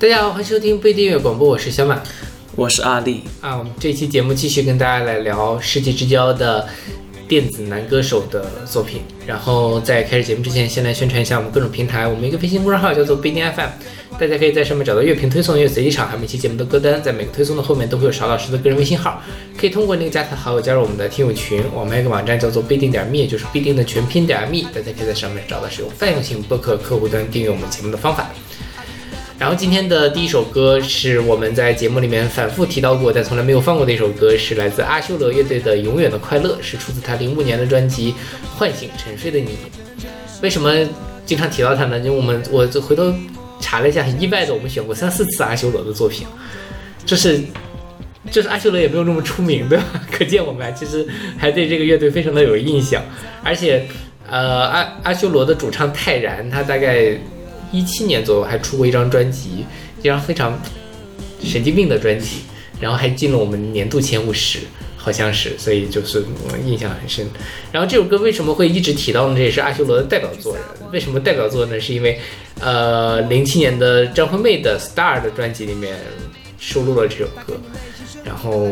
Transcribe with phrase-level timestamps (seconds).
[0.00, 2.00] 大家好，欢迎收听不一定音乐广播，我是小马
[2.54, 3.24] 我是阿丽。
[3.40, 3.58] 啊。
[3.58, 6.68] 我们这期节目继续跟大家来聊《世纪之交》的
[7.26, 9.00] 电子男歌手的作品。
[9.26, 12.06] 然后在开始节目之前，先来宣传一下我们各种平台。
[12.06, 13.70] 我们一个微信公众号叫做不一定 FM，
[14.20, 17.02] 大家可以在上面找到乐评推送、音乐随机场，还有每期节目的歌单。
[17.02, 19.20] 在每个推送的后面都会有邵老师的个人微信号，
[19.58, 21.60] 可以通过那个加他好友加入我们的听友群。
[21.74, 28.30] 我们还有个网站叫做不一定点 me，就是必定的全拼点 me，大家可以在上面找到使用泛用型播客客户端订阅我们节目的方法。
[29.38, 38.12] 然后今天的第一首歌是我们在节目里面反复提到过，但从来没有放过的一首歌，是来自阿修罗乐队的《永远的快乐》，是出自他零五年的专辑
[38.56, 39.50] 《唤醒沉睡的你》。
[40.42, 40.74] 为什么
[41.24, 42.00] 经常提到他呢？
[42.00, 43.14] 就我们我就回头
[43.60, 46.26] 查了一下，很意外的，我们选过三四次阿修罗的作品，
[47.06, 47.40] 就是
[48.32, 49.84] 就是阿修罗也没有那么出名，对吧？
[50.10, 51.06] 可见我们其实
[51.38, 53.00] 还对这个乐队非常的有印象，
[53.44, 53.86] 而且
[54.28, 57.16] 呃阿阿修罗的主唱泰然，他大概。
[57.70, 59.64] 一七年左右还出过一张专辑，
[60.00, 60.58] 一张非常
[61.42, 62.38] 神经病的专辑，
[62.80, 64.60] 然后还进了我们年度前五十，
[64.96, 67.28] 好像是，所以就是我印象很深。
[67.70, 69.36] 然后这首歌为什么会一直提到呢？
[69.36, 70.56] 这也是阿修罗的代表作。
[70.92, 71.78] 为什么代表作呢？
[71.78, 72.18] 是因为
[72.60, 75.98] 呃，零七年的张惠妹的《Star》的专辑里面
[76.58, 77.54] 收录了这首歌。
[78.24, 78.68] 然后，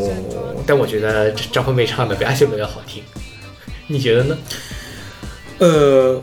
[0.66, 3.02] 但我觉得张惠妹唱的比阿修罗要好听，
[3.86, 4.38] 你觉得呢？
[5.58, 6.22] 呃。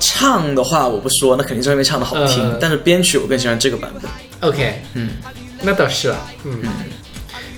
[0.00, 2.56] 唱的话我不说，那肯定是因为唱的好听。
[2.58, 4.10] 但是编曲我更喜欢这个版本。
[4.50, 5.10] OK，嗯，
[5.62, 6.62] 那倒是了，嗯。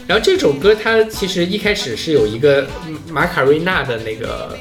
[0.07, 2.67] 然后这首歌它其实一开始是有一个
[3.09, 4.59] 马卡瑞纳的那个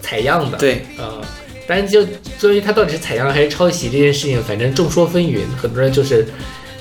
[0.00, 1.20] 采样的，对，呃，
[1.66, 2.06] 但就
[2.40, 6.26] 关于它到底是采样还是抄袭这件事情，反正众说纷纭，很多人就是。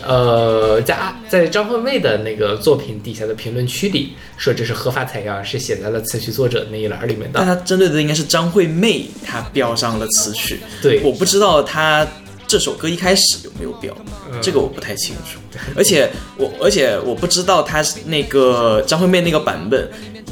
[0.05, 0.97] 呃，在
[1.29, 7.39] 在张惠妹的那个作品底下的评论区里说这是合法采样，是写在了词曲作者那一栏里面的。
[7.39, 10.59] 但他针对的应该是张惠妹，她标上了词曲。
[10.81, 12.05] 对，我不知道她
[12.47, 13.95] 这首歌一开始有没有标，
[14.41, 15.39] 这个我不太清楚。
[15.75, 19.89] 而且我而且我不知道她那个张惠妹那个版本，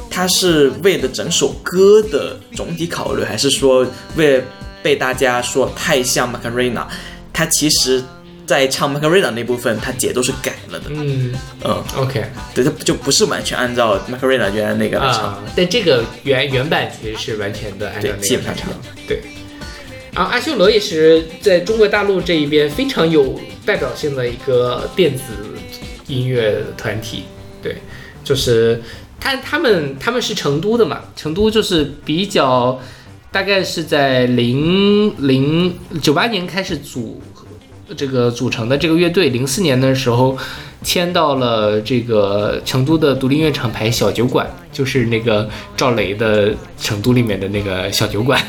[0.09, 4.43] 她是为了整首歌的总体考虑，还是说为了
[4.83, 6.85] 被大家说太像 Macarena？
[7.31, 8.03] 她其实。
[8.51, 10.87] 在唱 Macarena 那部分，它节奏是改了的。
[10.89, 12.21] 嗯嗯，OK，
[12.53, 15.41] 对，它就不是完全按照 Macarena 原来那个来唱。
[15.55, 18.67] 但这个原原版其实是完全的按照那个来唱。
[19.07, 19.21] 对。
[20.13, 25.23] 然后阿修罗也是在中国大陆这一边非常有代表性的一个电子
[26.07, 27.23] 音乐团体。
[27.63, 27.77] 对，
[28.21, 28.81] 就是
[29.17, 32.77] 他他们他们是成都的嘛，成都就是比较
[33.31, 37.21] 大概是在零零九八年开始组。
[37.95, 40.37] 这个组成的这个乐队，零四年的时候
[40.83, 48.41] 签到了这个成都的独立音乐厂牌小酒馆，就是那个赵雷的成都里面的那个小酒馆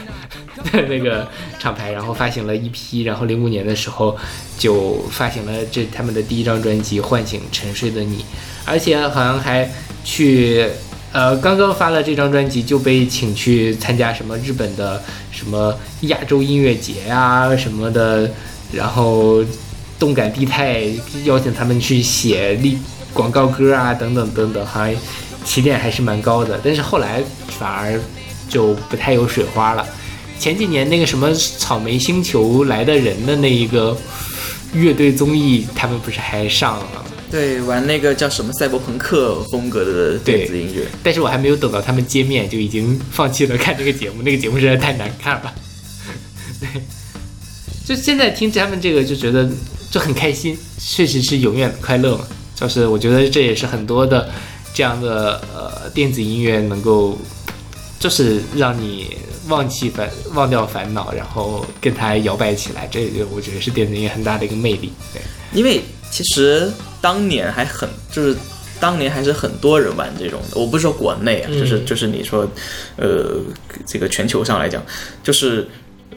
[0.72, 1.26] 的 那个
[1.58, 4.16] 厂牌，然后发行了一批，然后零五年的时候
[4.56, 8.18] 就发行了这他们的第一张专辑《唤醒沉睡的你》，
[8.64, 9.68] 而且好像还
[10.04, 10.66] 去
[11.12, 18.30] 呃刚刚发了这张专辑就被请去参加什么日本的什么亚洲音乐节呀什么的。
[18.72, 19.44] 然后，
[19.98, 20.82] 动感地带
[21.24, 22.78] 邀请他们去写立
[23.12, 24.94] 广告歌啊，等等等等，好像
[25.44, 26.58] 起点还是蛮高的。
[26.64, 28.00] 但是后来反而
[28.48, 29.86] 就不太有水花了。
[30.38, 33.96] 前几年那个什么草莓星球来的人的那一个
[34.72, 37.04] 乐队综艺，他们不是还上了吗？
[37.30, 40.86] 对，玩那个叫什么赛博朋克风格的电子音乐。
[41.02, 44.22] 但是我还没有等到他们见面，就已经放弃了看这个节目。
[44.22, 45.54] 那个节目实在太难看了。
[46.60, 46.68] 对。
[47.84, 49.48] 就现在听他们这个就觉得
[49.90, 52.24] 就很开心，确实是永远快乐嘛。
[52.54, 54.30] 就是我觉得这也是很多的
[54.72, 57.18] 这样的呃电子音乐能够，
[57.98, 59.16] 就是让你
[59.48, 62.86] 忘记烦忘掉烦恼，然后跟它摇摆起来。
[62.88, 64.92] 这个我觉得是电子音乐很大的一个魅力。
[65.12, 65.20] 对，
[65.52, 68.36] 因为其实当年还很就是
[68.78, 70.60] 当年还是很多人玩这种的。
[70.60, 72.48] 我不是说国内啊，就是就是你说
[72.96, 73.40] 呃
[73.84, 74.80] 这个全球上来讲，
[75.22, 75.68] 就是。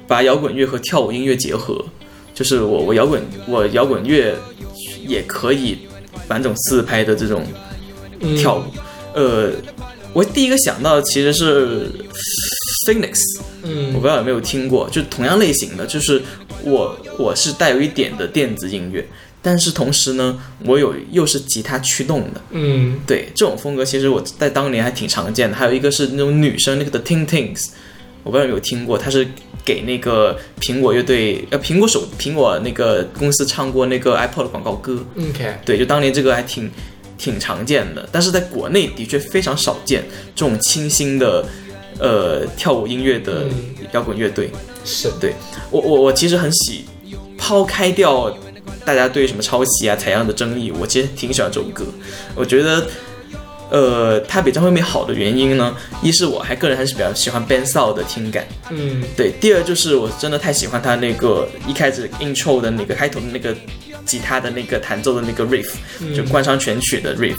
[0.07, 1.83] 把摇滚乐和跳舞音乐结合，
[2.33, 4.35] 就是我我摇滚我摇滚乐
[5.05, 5.79] 也可以
[6.27, 7.45] 完整四拍的这种
[8.37, 8.63] 跳舞。
[9.13, 9.51] 呃，
[10.13, 11.89] 我第一个想到其实是
[12.87, 13.19] Phoenix，
[13.63, 16.21] 嗯，我不知道有没有听过，就同样类型的，就是
[16.63, 19.07] 我我是带有一点的电子音乐，
[19.41, 25.55] 但是同时呢，我有又是吉他驱动的，嗯，对，这种风格其实我在当年还挺常见的。
[25.55, 27.69] 还有一个是那种女生那个的 Ting Tings，
[28.25, 29.25] 我不知道有没有听过，他是。
[29.63, 35.03] 给那个苹果乐队，呃，苹果手，苹果那个公司唱过那个 iPod 的广告歌。
[35.17, 36.69] OK，对，就当年这个还挺
[37.17, 40.03] 挺常见的，但是在国内的确非常少见
[40.35, 41.43] 这种清新的，
[41.97, 43.47] 呃，跳舞音乐的
[43.91, 44.51] 摇滚乐队。
[44.83, 45.33] 是对
[45.71, 46.85] 我我我其实很喜，
[47.35, 48.31] 抛开掉
[48.85, 51.83] 大家对什么抄袭啊、采样的争议，我其实挺喜欢这首歌。
[52.35, 52.85] 我觉得，
[53.75, 59.33] 呃，它比张惠妹好的原因呢，一是我还个人还是比较喜欢 Ben s o 的听感，嗯，对。
[59.41, 63.53] 第二就是我真的太喜欢他那个一开始 intro 的那个开头的那个
[64.05, 65.71] 吉他的那个弹奏的那个 riff，
[66.15, 67.35] 就贯穿全曲的 riff。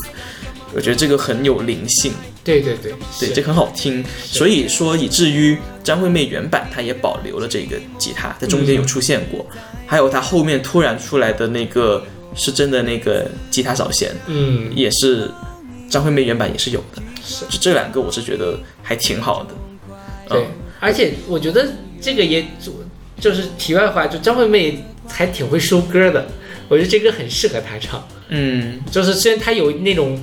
[0.75, 2.12] 我觉得这个很有灵性，
[2.44, 9.47] 对对对对，这很好听，所以说以至于张惠妹原版她也保留了这个吉他，在中间有出现过，
[9.87, 12.05] 还有她后面突然出来的那个
[12.35, 15.31] 是真的那个吉他扫弦，嗯，也是
[15.88, 17.44] 张惠妹原版也是有的，是。
[17.47, 19.55] 就这两个我是觉得还挺好的，
[20.29, 20.47] 对，
[20.81, 21.67] 而且我觉得
[22.00, 22.44] 这个也
[23.21, 26.27] 就是题外话，就张惠妹还挺会收歌的，
[26.69, 30.23] 我觉得这歌很适合她唱，嗯，就是虽然她有那种。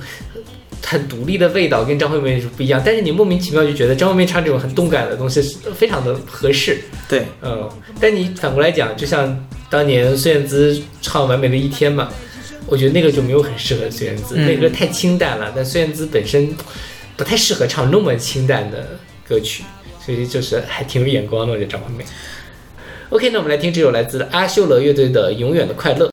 [0.86, 6.78] 很独立的味道跟张惠妹是不一样，但是你莫名其妙就觉得张惠妹唱这种很动感的东西是非常的合适。
[7.08, 7.66] 对，嗯，
[7.98, 12.10] 但你反过来讲，就像当年孙燕姿唱《完美的一天》嘛，
[12.66, 15.52] 我觉得那个就没有很适合孙燕姿，那歌太清淡了。
[15.54, 16.54] 但孙燕姿本身
[17.16, 19.64] 不太适合唱那么清淡的歌曲，
[20.04, 22.04] 所以就是还挺有眼光的，我觉得张惠妹。
[23.10, 26.06] OK，那我们来听这首来自阿修罗乐队的《永远的快乐》。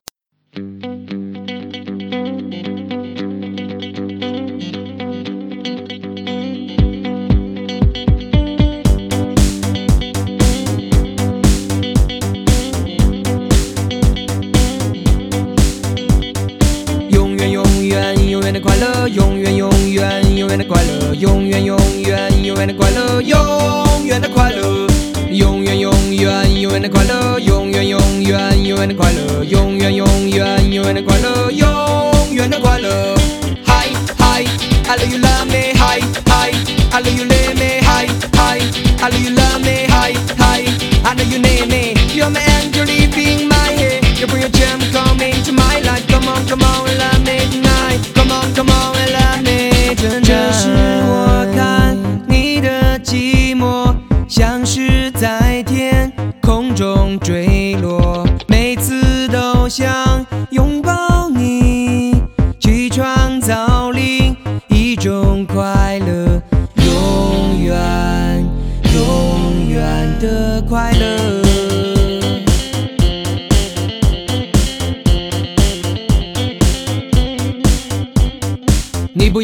[34.92, 36.52] Hello, you love me, hi, hi.
[36.92, 38.60] Hello, you love me, hi, hi.
[39.00, 40.68] Hello, you love me, hi, hi.
[41.08, 41.96] I know you name me.
[42.12, 44.04] You're my angel leaving my head.
[44.20, 46.06] You bring a gem coming to my life.
[46.10, 48.02] Come on, come on, love me tonight.
[48.14, 50.82] Come on, come on, love me tonight.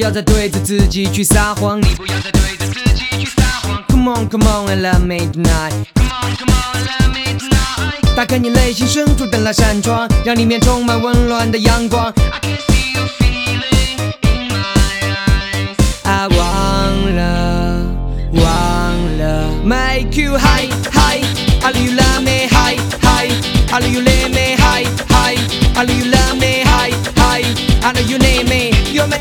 [0.07, 3.83] 要再对着自己去撒谎，你不要再对着自己去撒谎。
[3.89, 5.73] Come on, come on I love me tonight.
[5.95, 8.15] Come on, come on and love me tonight.
[8.15, 12.05] 打开你内心深处的那扇窗，让里面充满温暖的阳光。
[12.31, 15.75] I can see your feeling in my eyes.
[16.05, 17.83] I 忘了，
[18.31, 21.21] 忘了，make you high, high.
[21.61, 23.29] I love you, love me, high, high.
[23.73, 25.35] I love you, let me high, high.
[25.75, 27.43] I love you, love me, high, high.
[27.83, 29.19] I know you need me, you're my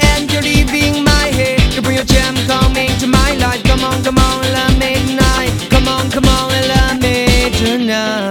[2.45, 3.63] bring your gem coming to my life.
[3.63, 5.51] Come on, come on, love me tonight.
[5.69, 8.21] Come on, come on, love me tonight.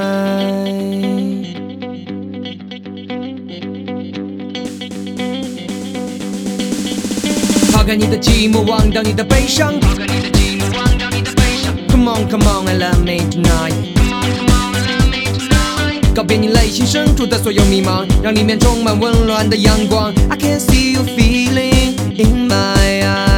[7.72, 9.78] 抛开你的寂寞，忘掉你的悲伤。
[9.80, 11.74] 抛开你的寂寞，忘掉你的悲伤。
[11.88, 13.74] Come on, come on, love me tonight.
[13.94, 16.14] Come on, come on, love me tonight.
[16.14, 20.12] 告别你内心深处的所有迷茫，让里面充满温暖的阳光。
[20.28, 23.33] I can see you feeling in my eyes.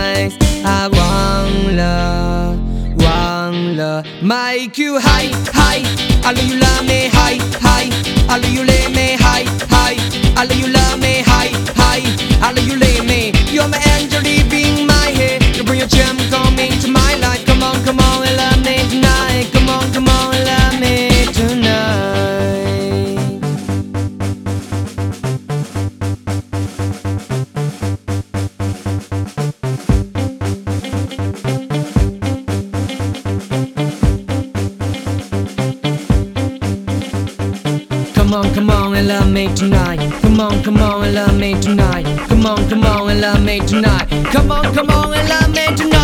[0.70, 2.60] I want love,
[3.02, 4.06] want love.
[4.22, 5.84] make you high, high.
[6.28, 7.90] I know you love me, high, high.
[8.28, 9.96] I know you let me, high, high.
[10.36, 12.04] I know you love me, high, high.
[12.46, 12.77] I know you
[40.38, 42.06] Come on, come on and love me tonight.
[42.30, 44.08] Come on, come on and love me tonight.
[44.32, 45.97] Come on, come on and love me tonight.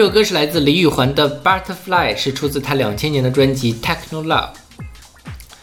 [0.00, 4.28] 首歌是来自李宇环的《Butterfly》，是出自他两千年的专辑《Techno Love》。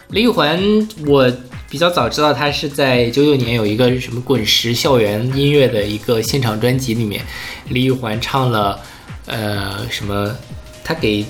[0.09, 0.61] 李宇环，
[1.07, 1.31] 我
[1.67, 7.25] 比较早知道他是在九九年有一个什么滚石校园音乐的一个现场专辑里面，
[7.69, 8.79] 李宇环唱了
[9.25, 10.31] 呃什么，
[10.83, 11.25] 他给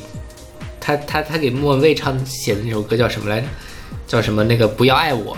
[0.82, 3.48] 他他他给莫文蔚唱写的那首歌叫什么来着？
[4.06, 5.38] 叫什么那个不要爱我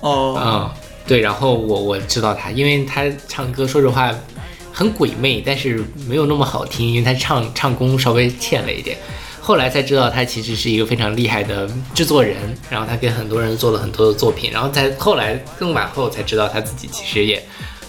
[0.00, 0.74] 哦，啊、
[1.06, 4.12] 对，然后我我知道他，因为他唱歌说实话
[4.72, 8.96] 很鬼魅，但是没有那么好听，因为他唱唱功稍微欠了一点。
[9.40, 12.36] 后来才知道他其实是一个非常厉害的制作人，
[12.68, 17.42] 然后他跟很多人做了很多的作品，然后在后来更往后才知道他自己其实也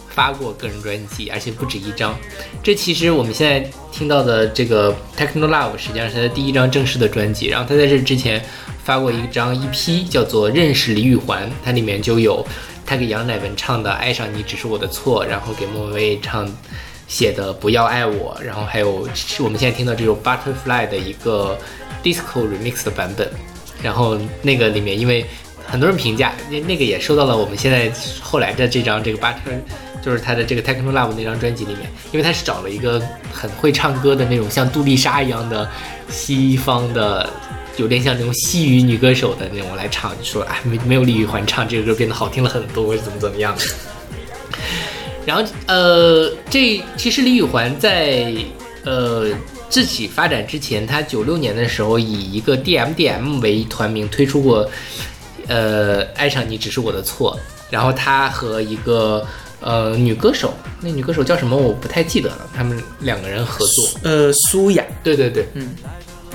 [0.10, 2.18] 发过个人专辑，而且不止一张。
[2.64, 8.44] 这其实我们现在听到的这个 Techno Love 实际上是他第一张正式的专辑，然后他在这之前
[8.84, 12.44] 发过一张 EP，叫做《认识李宇环》，它里面就有
[12.92, 16.46] 他给杨乃文唱的《爱上你只是我的错》，然后给莫文蔚唱
[17.08, 19.08] 写的《不要爱我》，然后还有
[19.40, 21.58] 我们现在听到这首 Butterfly 的一个
[22.04, 23.32] disco remix 的版本，
[23.82, 25.26] 然后那个里面因为
[25.66, 27.90] 很多人评价，那那个也收到了我们现在
[28.22, 29.58] 后来的这张这个 Butter，
[30.04, 35.66] 就是他的这个 Techno Love 那张专辑里面，因为他是找了一个很会唱歌的那种像杜丽莎一样的
[36.10, 37.30] 西方的。
[37.78, 43.64] 有点像那种西语女歌手的那种来唱，就说哎没没有李宇环唱这个歌变得好听了很多，怎么怎么样的。
[45.26, 48.34] 然后呃，这其实李宇环在
[48.84, 49.28] 呃
[49.70, 54.70] 自己发展之前，他九六年的时候以一个 DMDM 为团名推出过
[55.48, 59.26] 呃爱上你只是我的错，然后他和一个
[59.60, 65.70] 呃女歌手，那女歌手叫什么我不太记得了，他们两个人合作，呃，苏雅，对对对，嗯，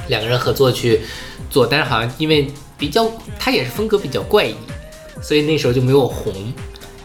[0.08, 1.00] 两个人合作去
[1.50, 2.46] 做，但是好像因为
[2.78, 4.54] 比较，他也是风格比较怪异，
[5.22, 6.52] 所以那时候就没有红，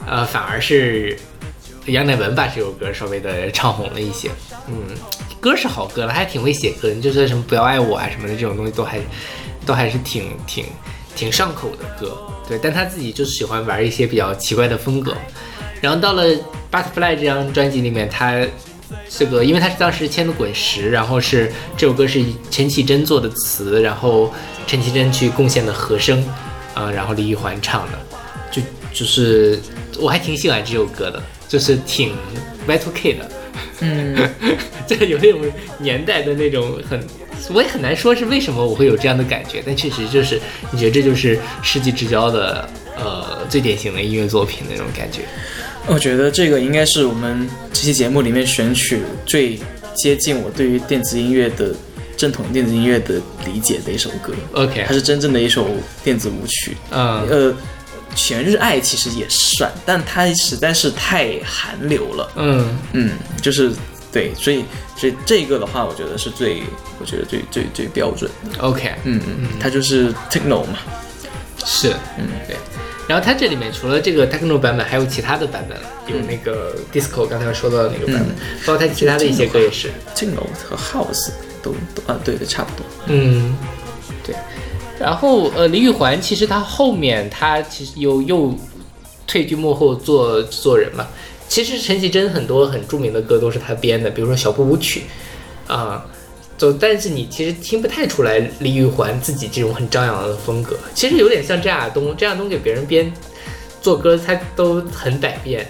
[0.05, 1.17] 呃，反而是
[1.85, 4.29] 杨乃文把这首歌稍微的唱红了一些，
[4.67, 4.75] 嗯，
[5.39, 8.99] 歌是好歌了，还挺会写歌，你就说什么不要爱我啊什么的这种东西都还
[9.65, 10.65] 都还是挺挺
[11.15, 12.17] 挺上口的歌，
[12.47, 15.15] 对，但他自己就喜欢玩一些比较奇怪的风格，
[15.81, 16.23] 然后到了
[16.71, 18.45] Butterfly 这张专辑里面，他
[19.09, 24.33] 这个，因为他是当时签的滚石，然后是这首歌是陈绮贞做的词，然后
[24.65, 26.23] 陈绮贞去贡献的和声，
[26.73, 27.99] 啊、然后李玉环唱的，
[28.51, 28.61] 就
[28.93, 29.59] 就是
[29.99, 32.13] 我还挺喜欢这首歌的，就是挺
[32.67, 33.31] Y2K 的，
[33.81, 34.29] 嗯，
[34.87, 35.41] 这 有那种
[35.77, 37.05] 年代的那种很，
[37.53, 40.39] 我也很难说是为什么我会有这样的感觉，但确实就是
[40.71, 45.21] 你觉得这就是世纪之交的呃最典型的音乐作品那种感觉。
[45.87, 49.59] 我觉得这个应该是我们这期节目里面选取最
[49.95, 51.73] 接近我对于电子音乐的
[52.15, 55.67] 正统电子音乐的理解的一首歌，OK，它是真正的一首
[56.03, 56.77] 电子舞曲。
[56.91, 57.53] 嗯呃，
[58.15, 62.31] 全日爱其实也算，但它实在是太韩流了。
[62.35, 63.11] 嗯嗯，
[63.41, 63.71] 就是
[64.11, 64.63] 对，所以
[64.95, 66.61] 所以这个的话，我觉得是最，
[66.99, 68.61] 我觉得最最最标准的。
[68.61, 70.77] ，OK，嗯嗯，它就是 techno 嘛。
[71.65, 72.55] 是，嗯，对。
[73.11, 75.77] 然后它这里面除了这个 techno 版本，还有其他的版本，
[76.07, 78.29] 有那个 disco 刚才说到的那个版本，
[78.65, 79.91] 包括它其他的一些歌也是。
[80.15, 82.85] techno 和 house 都都啊，对对，差不多。
[83.07, 83.53] 嗯，
[84.25, 84.33] 对。
[84.97, 88.55] 然后呃，李玉环其实他后面他其实又又
[89.27, 91.05] 退居幕后做制作人嘛。
[91.49, 95.03] 其实陈绮贞很多很著名的歌都是他编的，比如说《小步舞曲》
[95.73, 96.05] 啊。
[96.61, 102.15] 就但是你其实听不太出来李玉环自己这种很张扬的风格，其实有点像张亚东。
[102.15, 103.11] 张亚东给别人编
[103.81, 105.67] 做歌，他都很百变。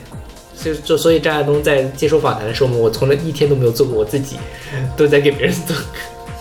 [0.61, 4.35] 就就所以张亚东在接受访谈的时候，我从来一天都没有做过我自己，
[4.97, 5.83] 都在给别人做歌。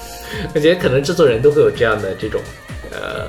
[0.53, 2.41] 我觉得可能制作人都会有这样的这种
[2.91, 3.29] 呃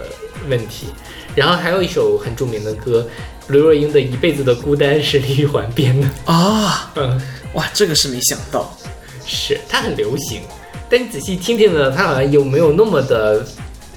[0.50, 0.88] 问题。
[1.36, 3.08] 然后还有一首很著名的歌，
[3.48, 7.22] 刘若英的《一辈子的孤单》是李玉环编的，啊，嗯，
[7.54, 8.76] 哇，这个是没想到。
[9.24, 10.42] 是它很流行，
[10.92, 13.46] 但你仔细听听呢，它好像有没有那么的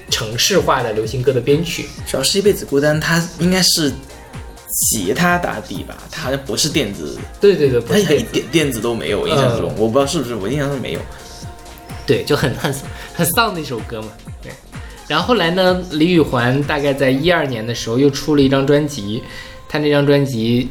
[0.09, 1.85] 城市化的流行歌的编曲？
[2.07, 3.91] 主要是一辈子孤单，它应该是
[4.89, 9.19] 吉他打底吧，它好像不是电子，对对对，不它一是电子，点电子都没有。
[9.19, 10.99] 我印象中，我不知道是不是，我印象中没有。
[12.05, 12.73] 对，就很很
[13.13, 14.07] 很丧的一首歌嘛。
[14.41, 14.51] 对，
[15.07, 19.21] 然后后来呢，李宇环大概在一二年的时候又出了一张专辑，
[19.67, 20.69] 他那张专辑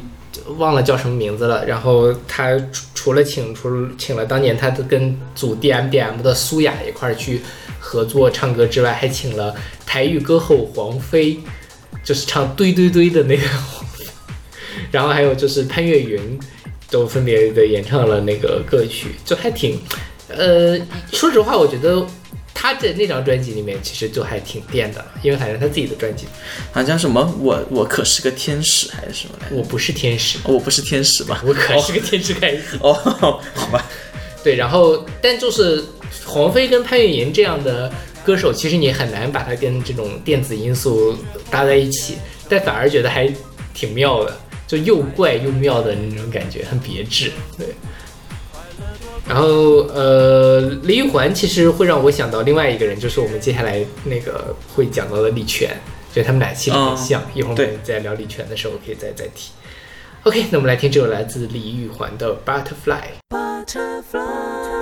[0.57, 1.65] 忘了叫什么名字了。
[1.65, 7.39] 然后他除除了请出请了当年他跟组 DMDM 的苏雅一块儿去
[7.79, 9.53] 合作唱歌之外，还请了
[9.85, 11.39] 台语歌后黄飞
[12.03, 13.43] 就是唱堆堆堆的那个，
[14.91, 16.39] 然后还有就是潘越云
[16.89, 19.79] 都分别的演唱了那个歌曲，就还挺，
[20.29, 20.75] 呃，
[21.11, 22.03] 说实话，我觉得
[22.57, 26.25] 他在那张专辑里面其实就还挺电的，因为好像他自己的专辑，
[26.71, 29.55] 好像什么我我可是个天使还是什么来着？
[29.57, 31.43] 我不是天使，我不是天使吧？
[31.45, 32.79] 我可是个天使开始。
[32.79, 32.93] 哦，
[33.53, 33.85] 好吧，
[34.41, 35.83] 对，然后但就是
[36.25, 37.91] 黄飞跟潘越云这样的
[38.25, 41.15] 歌手，其实你很难把它跟这种电子因素
[41.51, 42.15] 搭在一起，
[42.47, 43.29] 但反而觉得还
[43.73, 44.35] 挺妙的，
[44.65, 47.31] 就又怪又妙的那种感觉，很别致。
[47.57, 47.67] 对。
[49.27, 55.75] 然后呃，李玉环其实会让我想到另外一个人，就是我们接下来那个会讲到的李泉，
[56.13, 57.23] 所以他们俩其实很像。
[57.33, 59.51] 一会儿我们在聊李泉的时候可以再再提。
[60.23, 63.01] OK，那我们来听这首来自李玉环的《Butterfly》。
[63.73, 64.74] 该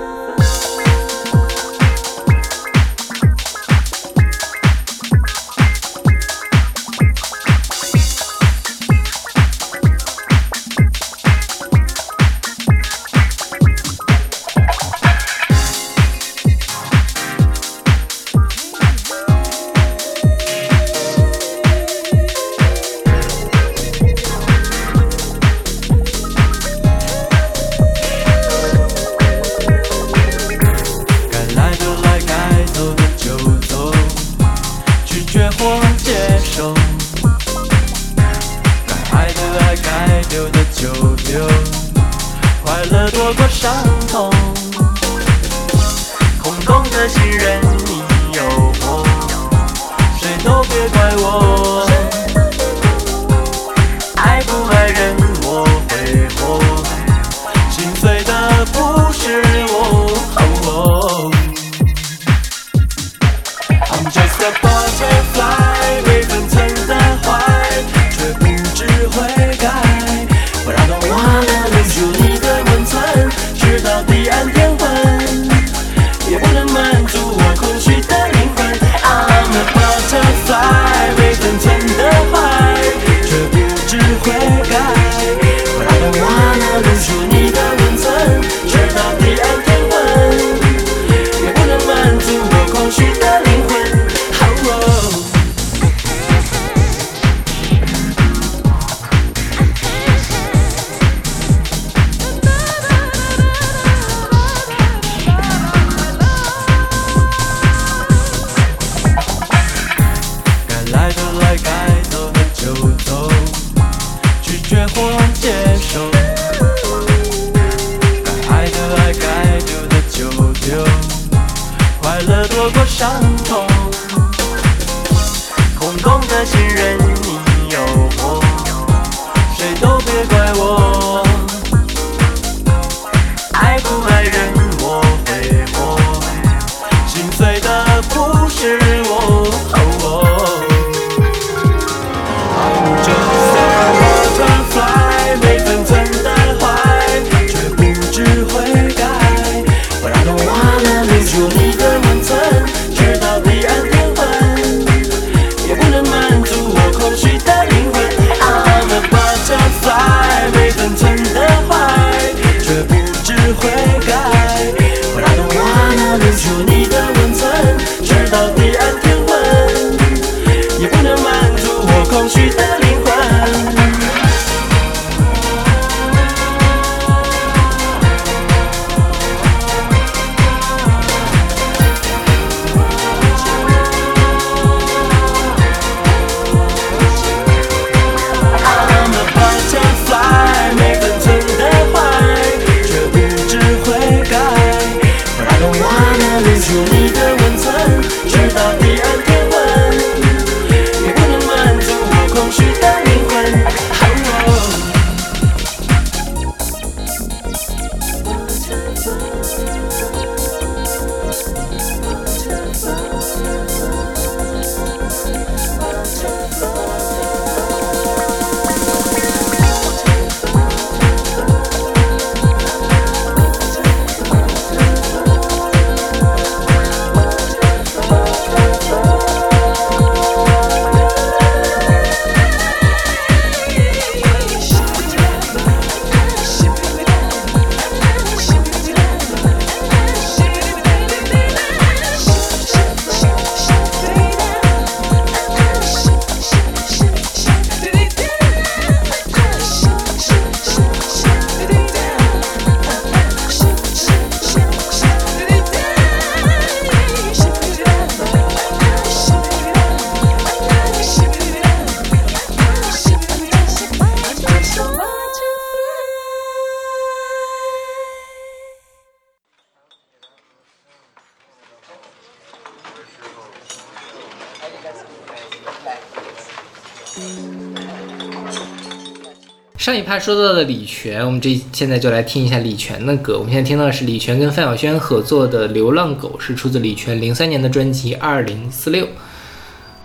[280.24, 283.36] 说到的李泉，我们这现在就来听一下李泉的歌。
[283.36, 289.04] 我们现在听到的是李泉跟范晓萱合作的《流浪狗》，是出自李泉零三年的专辑《二零四六》。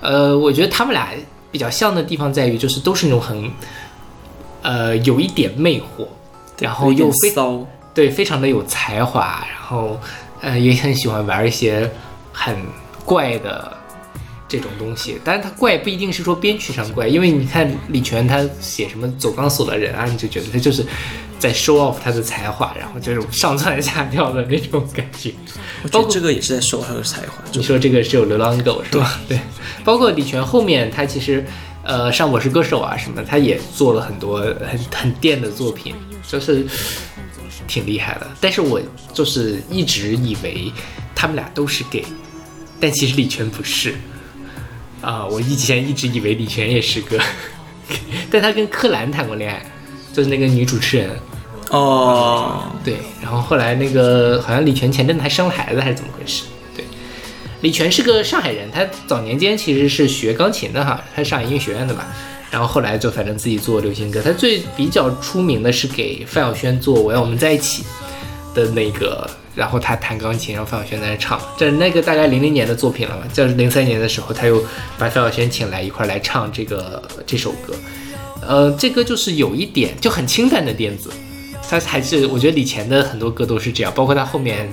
[0.01, 1.07] 呃，我觉得他们俩
[1.51, 3.49] 比较像的地方在于，就是都是那种很，
[4.61, 6.05] 呃，有一点魅惑，
[6.59, 9.97] 然后又非骚，对，非常的有才华，然后
[10.41, 11.89] 呃也很喜欢玩一些
[12.33, 12.57] 很
[13.05, 13.71] 怪的
[14.49, 15.17] 这种东西。
[15.23, 20.85] 但是他怪不一定是说编曲上怪，因为你看李泉他写什么走钢索的人啊，你就觉得他就是
[21.39, 25.31] 在 show off 他的才华，然后这种上蹿下跳的那种感觉。
[25.83, 27.41] 我觉得这个也是在 show 他的才华。
[27.53, 29.21] 你说这个是有流浪狗是吧？
[29.29, 29.39] 对，
[29.85, 31.45] 包括李泉后面他其实。
[31.81, 35.95] 呃，上《我是歌手》啊什么，他也做了很多很很电的作品，
[36.27, 36.63] 就是
[37.67, 38.27] 挺厉害的。
[38.39, 38.79] 但是我
[39.11, 40.71] 就是一直以为
[41.15, 42.05] 他们俩都是 gay，
[42.79, 43.95] 但其实李泉不是
[45.01, 45.25] 啊。
[45.25, 47.19] 我以前一直以为李泉也是个，
[48.31, 49.65] 但他跟柯蓝谈过恋爱，
[50.13, 51.09] 就是那个女主持人。
[51.71, 56.45] 哦，对，然后后来那个好像李泉前阵子还生了孩子，还是怎么回事？
[56.75, 56.83] 对
[57.61, 62.07] 李泉是个上海人，他早年间其实是学钢琴的哈，他是上海音乐学院的吧，
[62.49, 67.83] 然后后来就反正自己做流行歌，他最比较出名的是给范晓萱做《我要我们在一起》
[68.55, 74.59] 的那个，然后他弹钢琴，然后范晓萱在那唱，这那个大概零零年的作品了嘛，就是零三年的时候他又
[74.97, 77.73] 把范晓萱请来一块来唱这个这首歌，
[78.47, 81.09] 呃，这歌就是有一点就很清淡的电子，
[81.69, 84.69] 他还是我觉得李前的很多歌都是这样，包括他后面。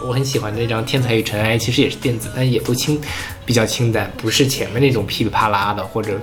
[0.00, 3.00] 我很喜欢那张《天才与尘埃》，其实也是电子，但也都清，
[3.44, 6.16] 比较清淡，不是前面那种噼里啪啦的或者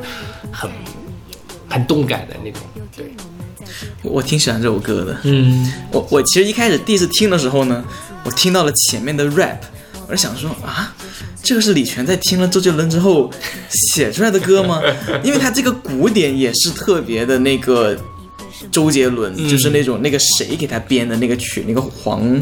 [0.49, 0.71] 很
[1.67, 2.61] 很动感的那种。
[2.95, 3.05] 对，
[4.09, 5.17] 我挺喜欢这首歌的。
[5.23, 7.83] 嗯，我我其实一开始第一次听的时候呢，
[8.23, 9.57] 我听到了前面的 rap，
[10.07, 10.93] 我就想说啊，
[11.43, 13.29] 这个是李泉在听了周杰伦之后
[13.69, 14.81] 写出来的歌吗？
[15.23, 17.97] 因为他这个鼓点也是特别的那个
[18.71, 22.41] 周杰伦，就是那种那个谁给他编的那个曲，那个黄。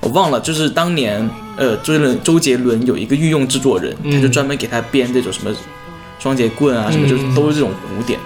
[0.00, 5.54] 我忘了，就是当年，呃，周杰伦周杰伦有一个御用制作人，他就专门给他编这种什么
[6.18, 8.18] 双节棍啊，什么就是都是这种鼓点。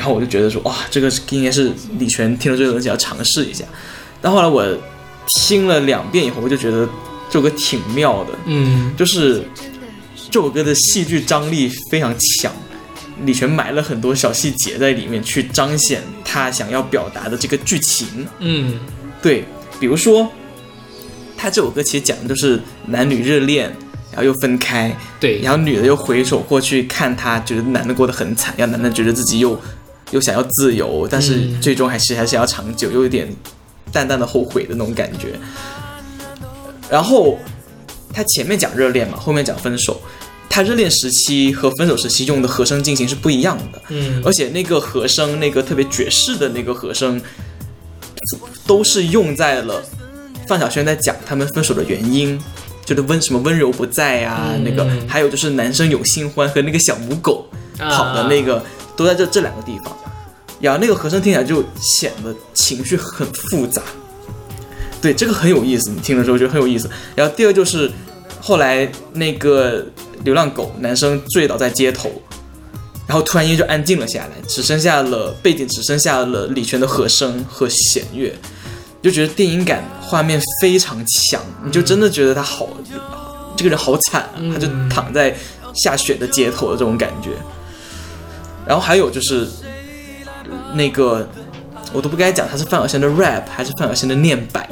[0.00, 3.66] 然后我就觉得说，哇，这个应该是李泉听了这个东西要尝试一下。
[4.22, 4.64] 但后来我
[5.38, 6.88] 听了两遍以后，我就觉得
[7.28, 9.44] 这首歌挺妙的，嗯，就是
[10.30, 12.50] 这首歌的戏剧张力非常强，
[13.26, 18.26] 李泉埋了很多小细节在里面，去彰显他想要表达的这个剧情。
[18.38, 18.80] 嗯，
[19.20, 19.44] 对，
[19.78, 20.26] 比如说。
[21.42, 23.64] 他这首歌其实讲的就是男女热恋，
[24.10, 29.58] 然后又分开，对，然后女的又回首过去看他，觉得男的过得很惨，让男的觉得自己又
[30.10, 33.28] 又想要自由，但是最终还是还是要长久，又有点
[33.92, 35.38] 淡淡的后悔的那种感觉。
[36.88, 37.38] 然后
[38.12, 40.00] 他前面讲热恋嘛，后面讲分手，
[40.48, 47.20] 他热恋时期和分手时期用的和声进行是不一样的，嗯，而且那个和声，那个特别爵士的那个和声，
[48.66, 49.82] 都是用在了。
[50.48, 52.36] 范晓萱在讲他们分手的原因，
[52.84, 58.60] 就是温什么温柔不在啊，那个还有就是男生有新欢和那个小母狗跑的那个，
[59.00, 59.96] 都在这这两个地方。
[60.60, 63.80] 然后那个和声听起来就显得情绪很复杂，
[65.00, 66.90] 对这个很有意思，你听的时候觉得很有意思。
[67.16, 67.90] 然后第二就是
[68.42, 69.82] 后来那个
[70.22, 72.12] 流浪狗男生醉倒在街头，
[73.06, 78.30] 然后突然间就安静了下来，只剩下了背景，只剩下了李泉的和声和弦乐。
[79.00, 82.68] 就觉得电影感画面非常强，你就真的觉得他好，
[83.56, 85.34] 这个人好惨啊，他就躺在
[85.72, 87.30] 下雪的街头的这种感觉。
[88.70, 89.48] 然后还有就是
[90.74, 91.28] 那个，
[91.92, 94.64] 我都不该讲他是范晓萱的 rap 还是范晓萱的念白，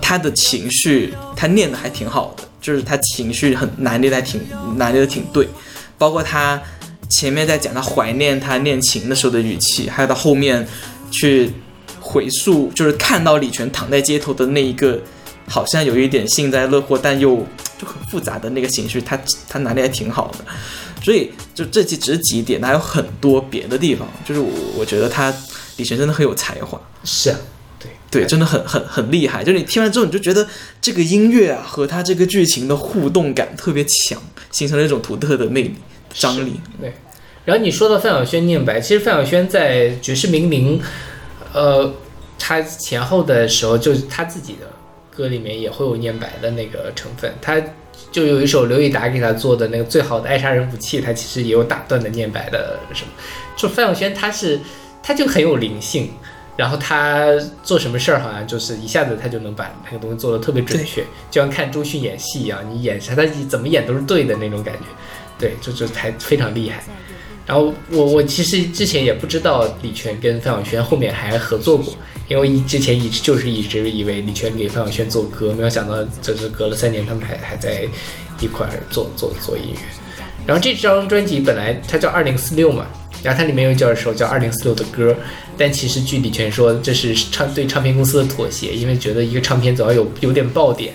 [0.00, 4.40] 他的情绪他念的还挺好的，就是他情绪很拿捏的还挺
[4.76, 5.48] 拿捏的挺对，
[5.98, 6.62] 包括他
[7.08, 10.64] 前面在讲他怀念他练琴的时候的语气，还有他后面
[11.10, 11.52] 去。
[12.04, 14.98] 回溯就是看到李泉躺在街头的那一个，
[15.48, 17.36] 好像有一点幸灾乐祸，但又
[17.78, 19.16] 就很复杂的那个情绪，他
[19.48, 20.44] 他拿捏还挺好的。
[21.02, 24.08] 所以就这期只是几点，还有很多别的地方。
[24.24, 25.34] 就是我我觉得他
[25.76, 27.38] 李晨真的很有才华，是啊，
[27.78, 29.42] 对对，真的很很很厉害。
[29.42, 30.46] 就是你听完之后，你就觉得
[30.80, 35.74] 这个音乐啊和他这个剧情的互动感特别强，形成了一种独特的魅力
[36.14, 36.60] 张力。
[36.80, 36.92] 对。
[37.44, 40.78] 然后你说到范晓萱念白，其实范晓萱在《绝世名伶》。
[41.52, 41.92] 呃，
[42.38, 44.70] 她前后的时候，就是她自己的
[45.14, 47.30] 歌里面也会有念白的那个成分。
[47.42, 47.60] 他
[48.12, 53.10] 就有一首刘以达给他做的那个《最好的爱杀人武器》，他其实也有打断的念白的什么。
[53.56, 54.60] 就范晓萱，他是
[55.02, 56.10] 他就很有灵性，
[56.56, 57.26] 然后他
[57.62, 64.84] 做什么事儿，好像就是一下子他就能把那个东西做的特别准确，就像看周迅演戏一样，你演啥他怎么演都是对的那种感觉。
[65.38, 66.84] 对，就就还非常厉害。
[67.44, 71.92] 然后我我其实之前也不知道李泉跟范晓萱后面还合作过，
[72.28, 77.86] 因为之前一直就是一直以为李泉给范晓萱做歌，没有想到这是隔了三年他们还还在
[78.40, 79.78] 一块儿做做做音乐。
[80.46, 82.86] 然后这张专辑本来它叫二零四六嘛，
[83.22, 85.14] 然后它里面又叫一首叫二零四六的歌，
[85.56, 90.92] 但其实据李泉说，这是唱对唱片公司的妥协，因为觉得一个唱片总要有有点爆点，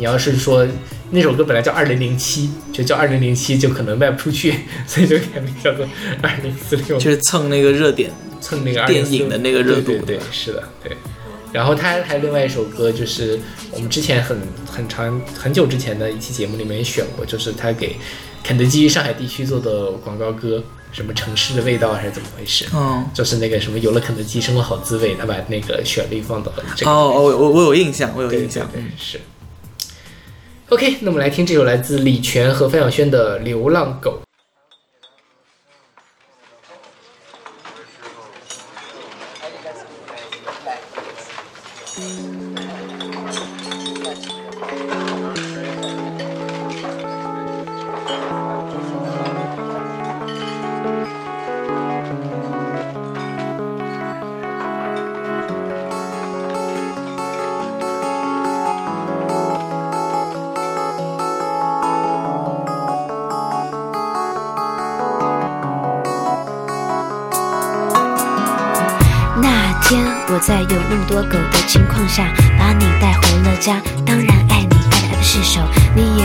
[0.00, 0.66] 你要是说
[1.10, 4.54] 那首歌本来叫二零零七，就叫二零零七就可能卖不出去，
[4.88, 5.86] 所以就改名叫做
[6.22, 8.10] 二零四六，就是蹭那个热点，
[8.40, 10.96] 蹭那个电影的那个热度对对对，是的，对。
[11.52, 13.38] 然后他还有另外一首歌，就是
[13.72, 17.96] 我们之前很很长很久之前的一期节目里面也选过，就是他给
[18.42, 22.64] 肯德基上海地区做的广告歌，什么城市的味道还是怎么回事？
[22.72, 26.90] 嗯，就是那个什么有了肯德基生活好滋味，他把那个旋律放到了这个。
[26.90, 28.66] 哦哦，我我我有印象，我有印象。
[28.72, 29.20] 对对是。
[30.70, 34.20] OK，那我们来听这首来自李泉和范晓萱的《流浪狗》。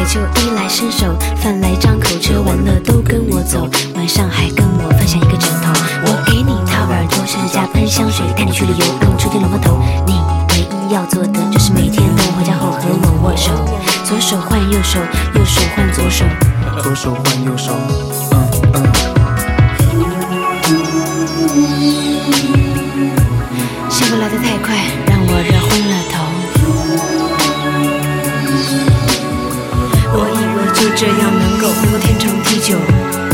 [0.08, 3.68] 就衣来伸手，饭来张口，吃完了都跟我走。
[3.96, 5.74] 晚上还跟我分享一个枕头，
[6.06, 9.80] 我给你掏耳朵，甚至加喷香水，带你去旅游，让你出天龙凤头。
[10.06, 10.14] 你
[10.52, 13.52] 唯一要做的就是每天等我回家后和我握手，
[14.06, 15.00] 左手换右手，
[15.34, 16.24] 右手换左手。
[16.84, 17.74] 左手换右手，
[18.32, 18.78] 嗯嗯。
[23.90, 24.76] 幸福来得太快，
[25.08, 25.95] 让我热昏了
[30.76, 33.25] 就这样能够能够天长地久。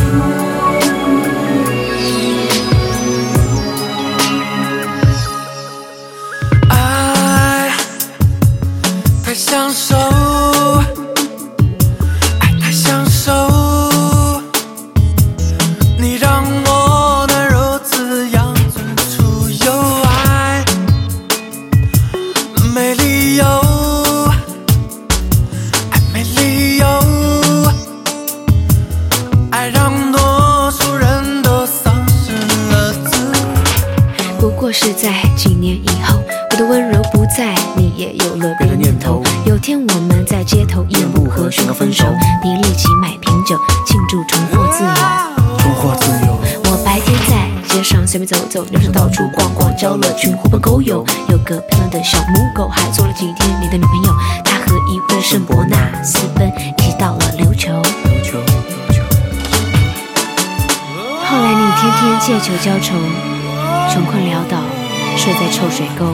[65.82, 66.06] 水沟。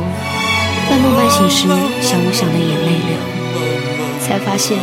[0.89, 1.67] 半梦半醒时，
[2.01, 3.17] 想我想的眼泪流，
[4.21, 4.79] 才发现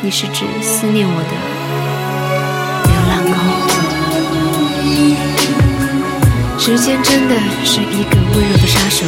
[0.00, 1.30] 你是只思念我的
[2.90, 3.36] 流浪狗。
[6.58, 9.06] 时间真的是一个温柔的杀手，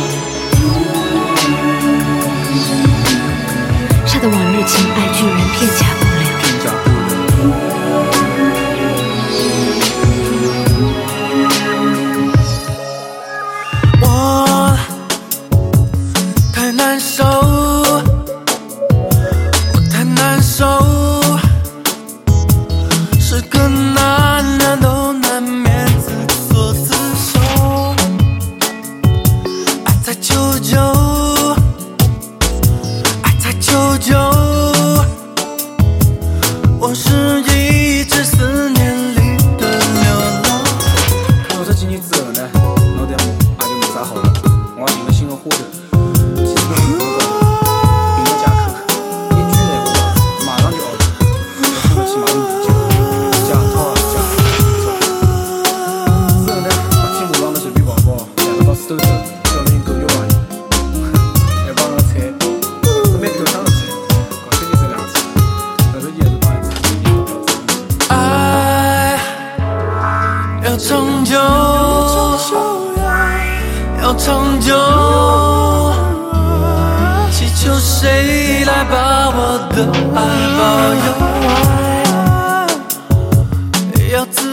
[4.07, 6.16] 杀得往日情爱居然片甲不留。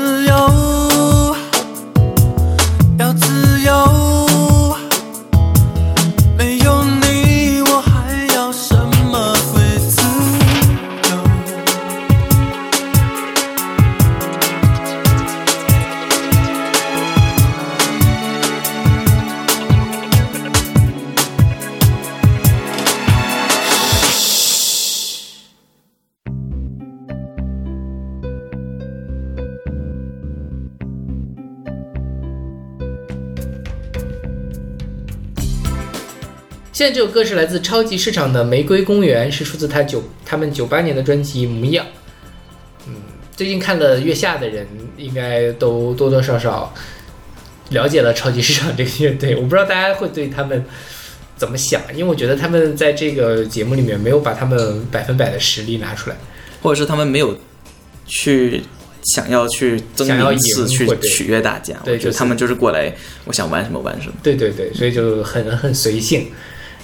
[0.04, 1.13] 自由，
[36.84, 41.86] 现在这首歌是来自超级市场的《玫瑰公园》，是出自他九他们九八年的专辑《模样》。
[42.88, 42.96] 嗯，
[43.38, 44.68] 最近看了《月下》的人，
[44.98, 46.74] 应该都多多少少
[47.70, 49.34] 了解了超级市场这个乐队。
[49.34, 50.66] 我不知道大家会对他们
[51.38, 56.18] 怎么想，因为我觉得他们在这个节目里面没有把他们百分百的实力拿出来。
[56.62, 57.40] 或者是他们没有
[58.06, 58.62] 去
[59.04, 61.78] 想要去争想要名次，去取悦大家。
[61.86, 62.94] 对就他们就是过来，
[63.24, 64.14] 我想玩什么玩什么。
[64.22, 66.28] 对对对，所以就很很随性。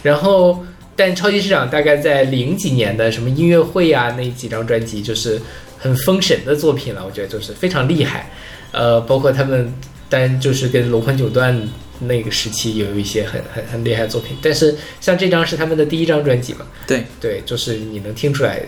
[0.03, 5.41] 然后，但超级市场大概在零几年的什么音乐会啊那几张专辑，就是
[5.77, 8.31] 很封神的作品了，我觉得就是非常厉害。
[8.71, 9.73] 呃，包括他们，
[10.09, 11.67] 但就是跟龙魂九段
[12.01, 14.37] 那个时期有一些很很很厉害的作品。
[14.41, 18.61] 但是像这张是他们的第一张专辑嘛，对，对，就是你能听出来，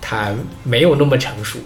[0.00, 1.58] 他没有那么成熟，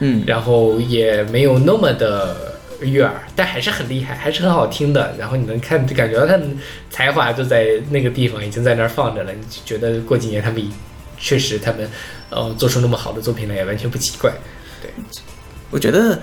[0.00, 5.14] 嗯，然后也没有那么的悦耳，但还是很厉害，还是很好听的。
[5.18, 6.56] 然后你能看就感觉到他们
[6.90, 9.32] 才华就在那个地方，已经在那儿放着了。
[9.32, 10.70] 你就觉得过几年他们已
[11.18, 11.88] 确实他们
[12.30, 14.32] 呃做出那么好的作品来，也完全不奇怪。
[14.82, 14.90] 对
[15.70, 16.20] 我觉得，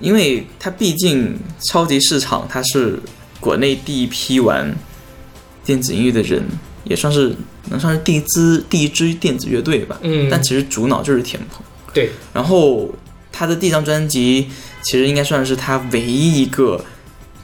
[0.00, 2.98] 因为它毕竟超级市场，它是
[3.40, 4.74] 国内第一批玩
[5.64, 6.42] 电子音乐的人，
[6.84, 7.34] 也算是
[7.70, 9.98] 能算是第一支第一支电子乐队吧。
[10.02, 11.64] 嗯但其实主脑就是田鹏。
[11.92, 12.94] 对，然后
[13.32, 14.48] 他的第一张专辑
[14.86, 16.80] 其实应该算是他唯一一个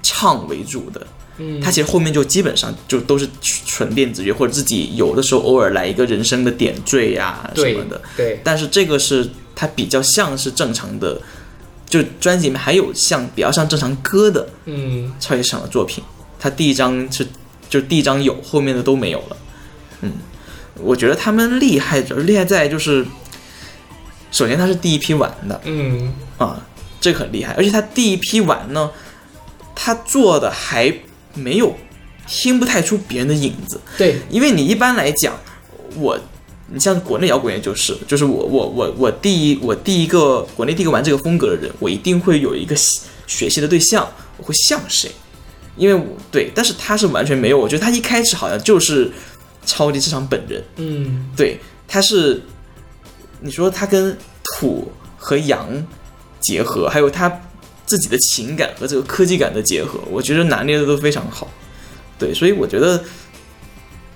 [0.01, 1.05] 唱为主的。
[1.39, 8.01] 嗯，他其实后面就基本上就都是纯电子乐，或者自己有的时候偶尔来一个人声的点缀呀、什么的。
[8.17, 11.21] 对，但是这个是他比较像是正常的，
[11.89, 16.05] 就专辑里面还有像比较像正常歌的嗯超级市场的作品。
[16.39, 17.27] 他第一张是
[17.69, 19.37] 就第一张有，后面的都没有了。
[20.03, 20.13] 嗯，
[20.77, 23.05] 我觉得他们厉害，主要厉害在就是，
[24.31, 26.63] 首先他是第一批玩的嗯啊，
[27.03, 28.91] 这个很厉害，而且他第一批玩呢，
[29.75, 30.91] 他做的还
[31.35, 31.77] 没有
[32.27, 33.79] 听不太出别人的影子。
[33.99, 35.37] 对，因为你一般来讲，
[35.97, 36.19] 我
[36.69, 45.11] 你像国内摇滚乐就是，就是我我我我第一我第一个国内第一个玩这个风格的人，我一定会有一个习学习的对象，我会像谁？
[45.77, 49.11] 因为我对，但是他是完全没有，我觉得他一开始好像就是
[49.67, 52.43] 超级市场本人，嗯对，他是
[53.41, 55.69] 你说他跟土和洋
[56.43, 57.41] 结合，还有他
[57.87, 61.51] 自己的情感和这个科技感的结合，我觉得拿捏的都非常好。
[62.19, 63.03] 对，所以我觉得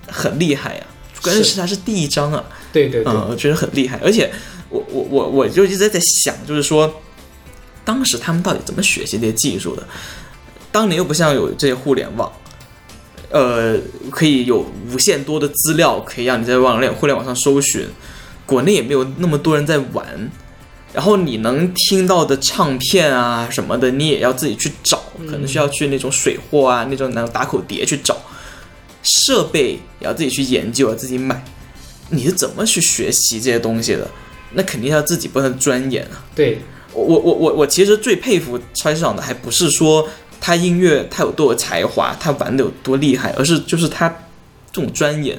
[0.08, 0.84] 很厉害呀、
[1.22, 3.98] 关键是是他是第一章啊，对对对，嗯，我觉得很厉害。
[4.04, 4.30] 而且
[4.68, 7.02] 我我我我就一直在想，就是说
[7.84, 9.86] 当时他们到底怎么学习这些技术的？
[10.70, 12.30] 当年又不像有这些互联网。
[13.28, 13.76] 呃，
[14.08, 17.84] 可以有无限多的资料，可以让你在网联互联网上搜寻。
[18.46, 20.30] 国内也没有那么多人在玩，
[20.96, 28.16] 然后你能听到的唱片啊什么的，你也要自己去找，可能需要去那种水货啊，那种那种打口碟去找。
[29.02, 31.44] 设备也要自己去研究，要自己买。
[32.08, 34.08] 你是怎么去学习这些东西的？
[34.54, 36.24] 那肯定要自己不能钻研啊。
[36.34, 36.60] 对，
[36.94, 40.08] 我我我我我其实最佩服超级市场的，还不是说
[40.40, 44.08] 他音乐他有多有才华，他玩的有多厉害，而是就是他
[44.72, 45.38] 这种钻研。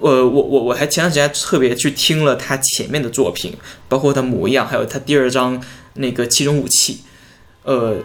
[0.00, 3.52] 呃，我我我还前段时间特别去听了他前面的作品，
[3.88, 5.60] 包括他模样，还有他第二张
[5.94, 7.00] 那个七种武器，
[7.64, 7.96] 呃，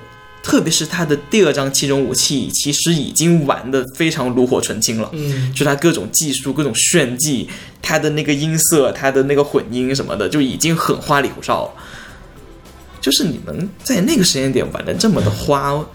[0.41, 5.09] 特别是他的第二张七种武器，其实已经玩的非常炉火纯青了。
[5.13, 7.47] 嗯就他各种技术、各种炫技，
[7.81, 11.71] 他的那个音色、他的那个混音什么的，就已经很花里胡哨了。
[12.99, 15.85] 就是你能在那个时间点玩的这么的花，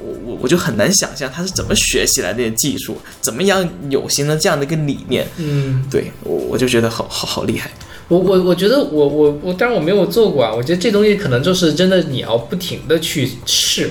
[0.00, 5.26] 我我我就很难想象他是怎么学习来这些技术，怎么样有形成这样的一个理念。
[5.36, 5.84] 嗯。
[5.90, 7.70] 对我我就觉得好好好厉害。
[8.08, 10.54] 我我我觉得我我我，当然我没有做过啊。
[10.54, 13.90] 我觉得这东西可能就是真的，你要不停的去试，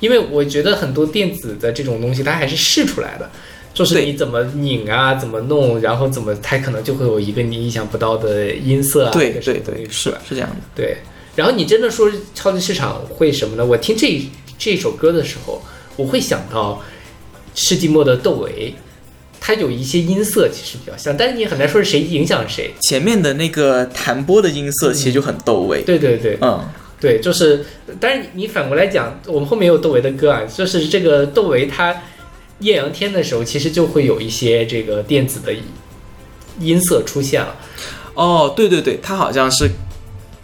[0.00, 3.30] 因为我觉得很多电子的这种东西，它还是试出来的，
[3.74, 10.56] 就是你怎么拧啊，怎么弄，然后怎么，它可能就会有一个你意想不到的音色啊，对对对，是是这样的。
[10.74, 10.96] 对。
[11.36, 13.64] 然后你真的说超级市场会什么呢？
[13.64, 14.22] 我听这
[14.60, 15.62] 这首歌的时候，
[15.96, 16.82] 我会想到
[17.54, 18.74] 世纪末的窦唯，
[19.40, 22.72] 它有一些音色其实比较像，但是你很难说是谁影响谁。
[22.82, 25.82] 前面的那个弹拨的音色其实就很窦唯。
[25.82, 26.62] 对对对，嗯，
[27.00, 27.64] 对，就是，
[27.98, 32.02] 但是你反过来讲，我们后面有窦唯的歌啊，就是这个窦唯他
[32.58, 35.54] 艳阳天的时候，其实就会有一些这个电子的
[36.60, 37.56] 音色出现了。
[38.12, 39.70] 哦，对对对，他好像是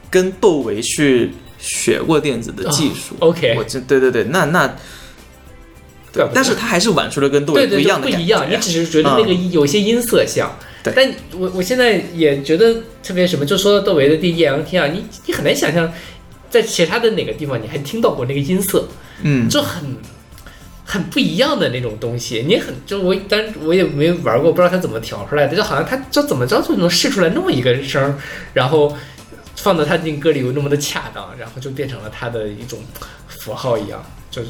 [0.08, 1.32] 跟窦唯去
[1.66, 3.14] 学过电子的技术。
[3.18, 4.66] 哦 OK 我这对对对，那那
[6.12, 8.16] 对吧但是他还是玩出了跟窦唯对对对，一样的感觉。
[8.18, 10.56] 不一样，你只是觉得那个音有些音色像。
[10.82, 15.92] 对但我我现在也觉得特别什么，就说到窦唯的《第艳阳天》啊，你你很难想象，
[16.48, 18.88] 在其他的哪个地方你还听到过那个音色，
[19.22, 19.96] 嗯，就很
[20.84, 22.44] 很不一样的那种东西。
[22.46, 28.14] 你很就我，但我也没玩过，不知道他怎么调出来的，就好像他就怎么着就能试出来那么一个声儿，
[28.54, 28.96] 然后
[29.66, 32.78] 放到他那歌里又那么的恰当，然后就变成了他的一种
[33.26, 34.00] 符号一样，
[34.30, 34.40] 就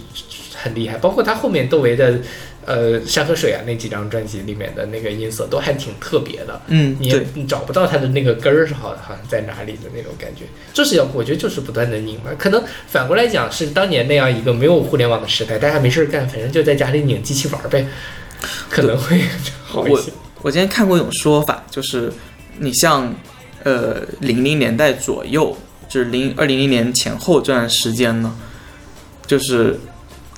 [0.54, 0.98] 很厉害。
[0.98, 2.20] 包括他后面窦唯的
[2.66, 6.60] 呃《山和水》啊那几张专辑里面的那个音色都还挺特别的。
[6.66, 10.42] 嗯，你你找不到他的那个根儿是好好像在哪里的那种感觉，
[10.74, 12.30] 就是要我觉得就是不断的拧嘛。
[12.36, 17.86] 可能反过来讲是当年那样一个没有互联网的时代，大家没事儿干，反正就在家里拧机器玩儿呗，
[18.68, 19.22] 可能会
[19.64, 20.12] 好一我些。
[20.42, 22.12] 我今天看过一种说法，就是
[22.58, 23.14] 你像
[23.66, 25.56] 呃零零年代左右，
[25.88, 28.32] 就是零二零零年前后这段时间呢，
[29.26, 29.76] 就是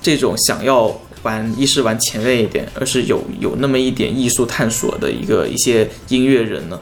[0.01, 6.81] 这种想要玩一是玩前卫一点，二是有有那么一点艺术探索的一个一些音乐人呢，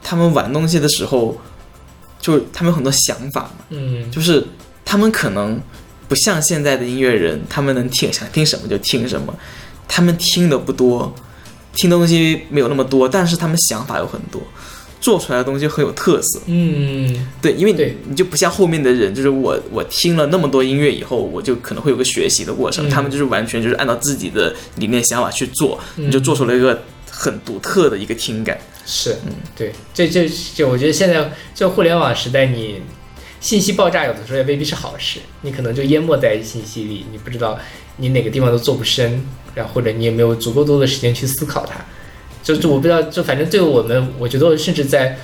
[0.00, 1.36] 他们玩东西的时候，
[2.20, 4.46] 就他们有很多想法嘛，嗯，就是
[4.84, 5.60] 他们可能
[6.06, 9.34] 不像现在的音乐人，他们能听想听什么就听什么，
[9.88, 11.12] 他们听的不多，
[11.74, 14.40] 听东西没有那么多，但是他们想法有很多，
[15.00, 16.40] 做出来的东西很有特色。
[16.46, 22.90] 嗯，对，因为你你就不像后面的人，就是我我听了那么多音乐以后，我就可能会有个学习的过程，嗯。
[22.90, 26.06] 他们就是完全就是按照自己的理念想法去做，嗯。
[26.06, 28.58] 你就做出了一个很独特的一个听感。
[28.84, 29.32] 是，嗯。
[29.56, 32.80] 对，这这这，我觉得现在就互联网时代，你
[33.40, 37.56] 信息爆炸有的时候也未必是好事，你可能就淹没在信息里，你不知道
[37.98, 39.24] 你哪个地方都做不深，
[39.54, 41.84] 然后或者你也没有足够多的时间去思考它。
[42.48, 45.18] 就就我不知道，就反正对我们，我觉得甚至在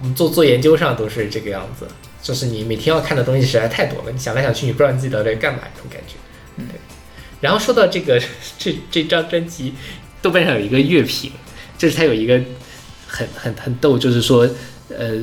[0.00, 1.88] 我们做做研究上都是这个样子，
[2.22, 6.14] 就是你每天要看的东西实在太多了，你想来想去，你不知道你自己到底在干嘛，这种感觉。
[6.56, 6.78] 对。
[7.40, 8.22] 然后说到这个
[8.56, 9.74] 这这张专辑，
[10.22, 11.32] 豆瓣上有一个乐评，
[11.76, 12.40] 就是它有一个
[13.08, 14.48] 很很很逗，就是说，
[14.96, 15.20] 呃，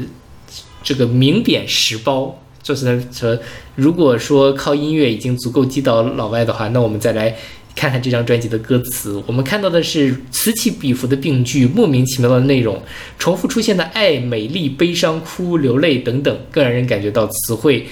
[0.83, 3.39] 这个名贬实褒，就是说，
[3.75, 7.33] 如果说靠音乐已经足够击倒老外的话，那我们再来
[7.75, 9.21] 看看这张专辑的歌词。
[9.27, 12.81] 我们看到的是此起彼伏的病句，莫名其妙的内容，
[13.19, 17.85] 重复出现的爱、美丽、悲伤、哭、流泪等等，更让人感觉到词汇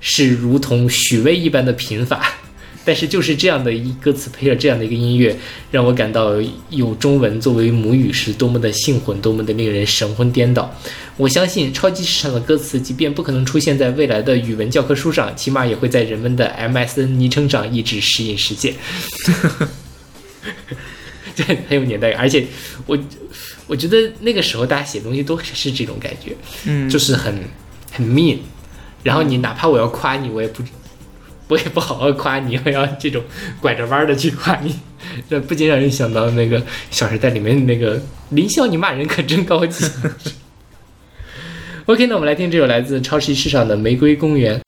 [0.00, 2.22] 是如同许巍一般的贫乏。
[2.84, 5.36] 但是就是这样的一歌词配上这样的一个音乐，
[5.70, 6.34] 让我感到
[6.70, 10.74] 有中文作为母语是多么的兴奋，多么的令人神魂颠倒。
[11.16, 18.74] 我相信超级市场的歌词，即便不可能出现在未来的语文教科书上，起码也会在人们的 MSN 昵称上一直时隐时现。
[21.34, 22.46] 这 很有年代感，而且
[22.86, 22.98] 我
[23.66, 27.44] 我觉得那个时候大家写东西都是这种感觉，嗯就是很
[27.92, 28.38] 很 mean，
[29.02, 30.62] 然后你哪怕我要夸你，我也不
[31.50, 33.22] 我也不好好夸你，我要这种
[33.60, 34.74] 拐着弯的去夸你，
[35.28, 39.84] 这不禁让人想到那个《小时代》里面那个林霄，你骂人可真高级。
[41.86, 44.58] OK，那我们来听这首来自超市市场的《玫瑰公园》。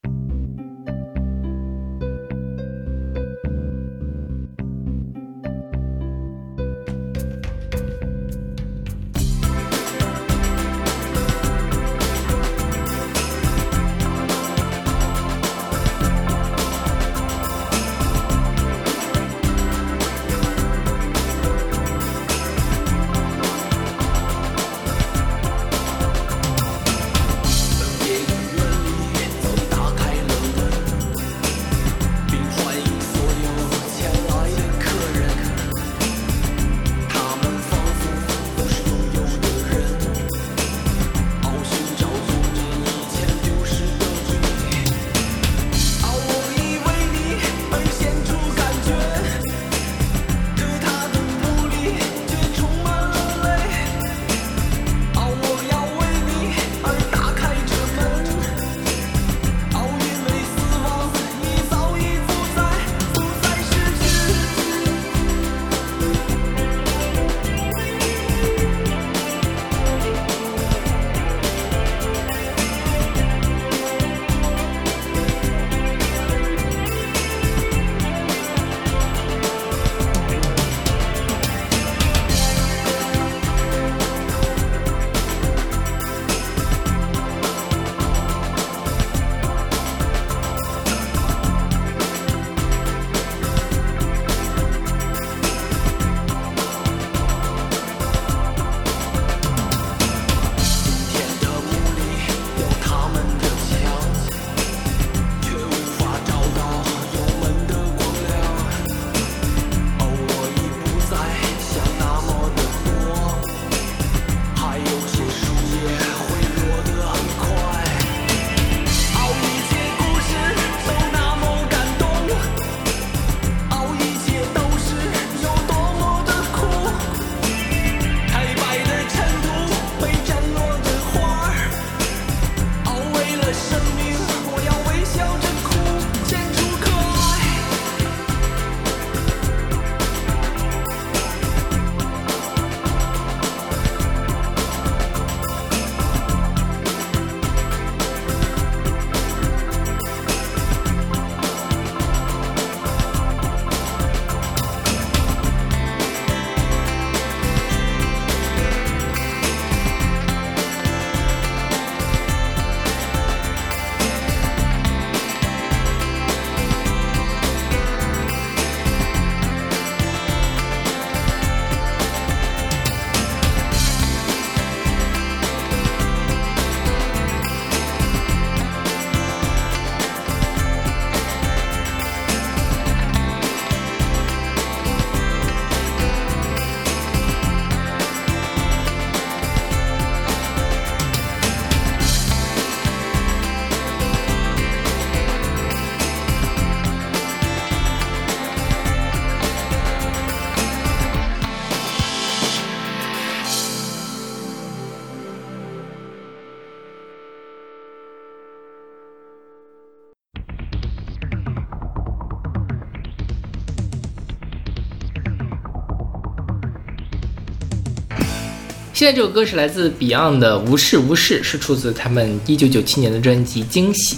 [219.03, 224.17] 现在这首歌是来自 Beyond 的《无视无视》，是出自他们一九九七年的专辑《惊喜》。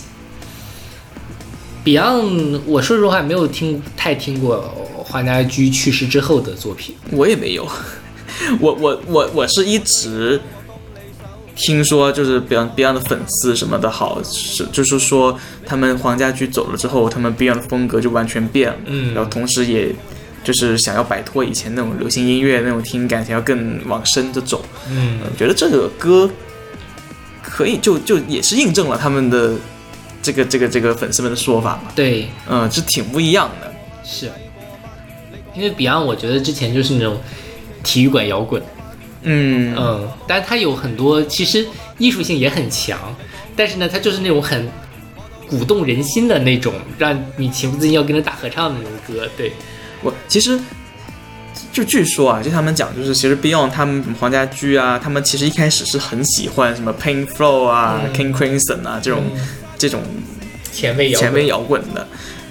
[1.86, 4.60] Beyond，我说实话没有听太听过
[4.98, 6.94] 黄家驹去世之后的作品。
[7.12, 7.66] 我也没有，
[8.60, 10.38] 我我我我是一直
[11.56, 19.94] 听说，就是 Beyond Beyond 的粉丝什么的好，是就是说他们黄家驹走了之后，他们 Beyond 的风格就完全变了，嗯然后同时也
[20.44, 24.64] 就是想要摆脱以前那种流行音乐那种听感，想要更往深的走。
[24.88, 25.18] 嗯。
[25.24, 26.30] 我觉得这个歌
[27.42, 29.54] 可以就就也是印证了他们的
[30.22, 33.72] 这个这个这个粉丝们的说法嘛，对，嗯，是挺不一样的。
[34.04, 34.30] 是。
[35.54, 37.16] 因为 Beyond，我觉得之前就是那种
[37.84, 38.60] 体育馆摇滚，
[39.22, 39.74] 嗯。
[39.78, 41.64] 嗯，但是它有很多其实
[41.96, 42.98] 艺术性也很强，
[43.54, 44.68] 但是呢，它就是那种很
[45.46, 49.28] 鼓动人心的那种，让你情不自禁要跟着大合唱的那种歌。
[49.36, 49.52] 对，
[50.04, 50.60] 我其实
[51.72, 59.24] 就据说啊，就他们讲，就是其实 Beyond 他们黄家驹啊，他们其实一开始是很喜欢什么 Pink Floyd 啊、嗯 King Crimson 啊这种、
[59.76, 60.02] 这种
[60.70, 62.06] 前卫摇滚前卫摇滚的。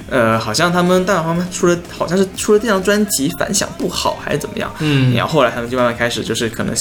[0.10, 4.72] 呃，好像他们，但他们出了，好像是出了这张专辑反响不好，还是怎么样？
[4.80, 6.76] 嗯然后后来他们就慢慢开始，就是可能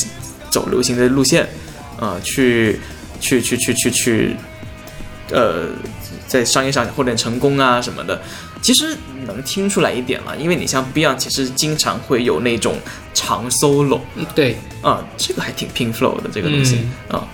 [0.50, 1.48] 走流行的路线，
[1.98, 2.78] 呃，去
[3.20, 4.36] 去去去去去，
[5.30, 5.68] 呃，
[6.26, 8.20] 在商业上获得成功啊什么的。
[8.62, 8.96] 其实
[9.26, 12.76] 能听出来一点了，因为你像 Beyond，其实经常会有那种
[13.12, 16.78] 长 solo 嗯对，啊、这个还挺 Pink Flow 的这个东西
[17.10, 17.18] 嗯。
[17.18, 17.28] 啊、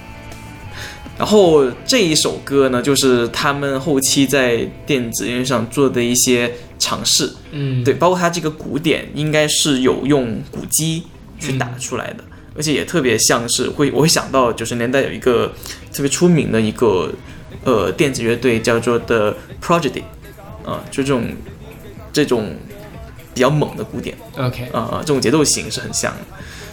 [1.19, 11.03] 然后这一首歌呢，就是他们后期在电子音乐上做的一些尝试，嗯，对，包括它这个鼓点应该是有用鼓机
[11.39, 12.25] 去打出来的，
[12.57, 15.53] 而且也特别像是会，我会想到九十年代有一个
[15.93, 17.13] 特别出名的一个
[17.65, 20.03] 呃电子乐队叫做 The Prodigy，
[20.69, 21.25] 啊、就这种
[22.13, 22.55] 这种
[23.33, 26.19] 比较猛的鼓点，，OK，啊、这种节奏型是很像的。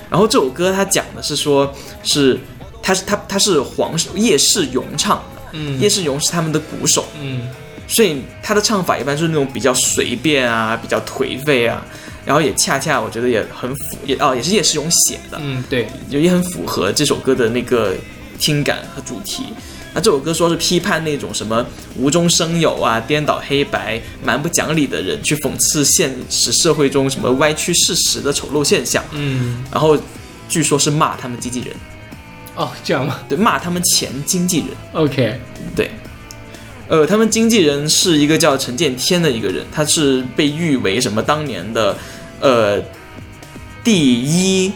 [0.10, 1.74] 然后这首歌它讲的是说，
[2.04, 2.40] 是
[2.82, 7.48] 他是他他是黄叶世荣唱的，嗯叶世荣是他们的鼓手，嗯
[7.88, 11.86] 所以他的唱法一般就是那种比较随便啊，比较颓废啊，
[12.26, 17.94] 然后也恰恰我觉得也很符，也哦也是叶世荣写的，嗯，对，就也很符合这首歌的那个
[18.40, 19.46] 听感和主题。
[19.96, 21.66] 那这首歌说是批判那种什么
[21.98, 29.02] 无中生有啊、颠倒黑白、蛮不讲理的人，去讽刺现实社会中什么歪曲事实的丑陋现象。
[29.14, 29.98] 嗯，然后
[30.50, 31.70] 据说是骂他们经纪人，
[32.56, 34.68] 哦，这样吗对，骂他们前经纪人。
[34.92, 35.40] ？OK，
[35.74, 35.90] 对，
[36.90, 41.98] 呃，他们经纪人是一个叫陈建天的一个人，他是被誉为什么当年的
[42.42, 42.82] 呃
[43.82, 44.74] 第一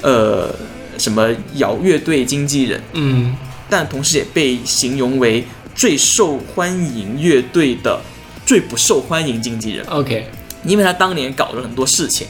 [0.00, 0.48] 呃
[0.96, 3.36] 什么摇乐队经纪人，嗯
[3.68, 5.44] 但同时也被形容为
[5.74, 8.00] 最受欢迎乐队的
[8.44, 10.26] 最不受欢迎经纪人，，OK，
[10.64, 12.26] 因为他当年搞了很多事情，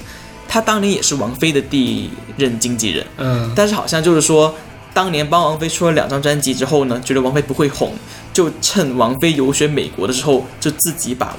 [0.49, 3.53] 他当年也是王菲的第一任经纪人，嗯。
[3.55, 4.55] 但是好像就是说，
[4.95, 7.95] 当年帮王菲出了两张专辑之后呢，觉得王菲不会红，
[8.32, 11.37] 就趁王菲游学美国的时候，就自己把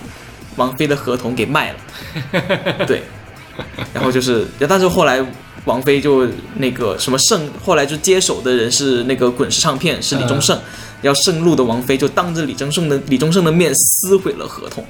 [0.55, 2.85] 王菲的合同给卖了。
[2.85, 3.01] 对，
[3.93, 5.19] 然后就是，但是后来
[5.67, 10.59] 王菲就那个什么盛，后来就接手的人是那个滚石唱片，是李宗盛。
[11.03, 14.83] 要盛怒的王菲就当着李宗盛的李宗盛的面撕毁了合同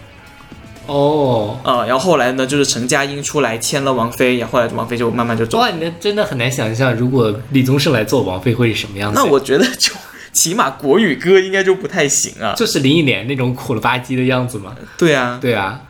[0.86, 9.20] 哦，啊、然后后来呢，就是陈佳音出来签了王菲，然后后来王菲就慢慢就走哇，你那真的很难想象，如果李宗盛来做王菲会是什么样子。
[9.20, 9.92] 那我觉得就
[10.32, 12.54] 起码国语歌应该就不太行啊。
[12.56, 14.74] 就是林忆莲那种苦了吧唧的样子嘛。
[14.98, 15.82] 对啊，对啊，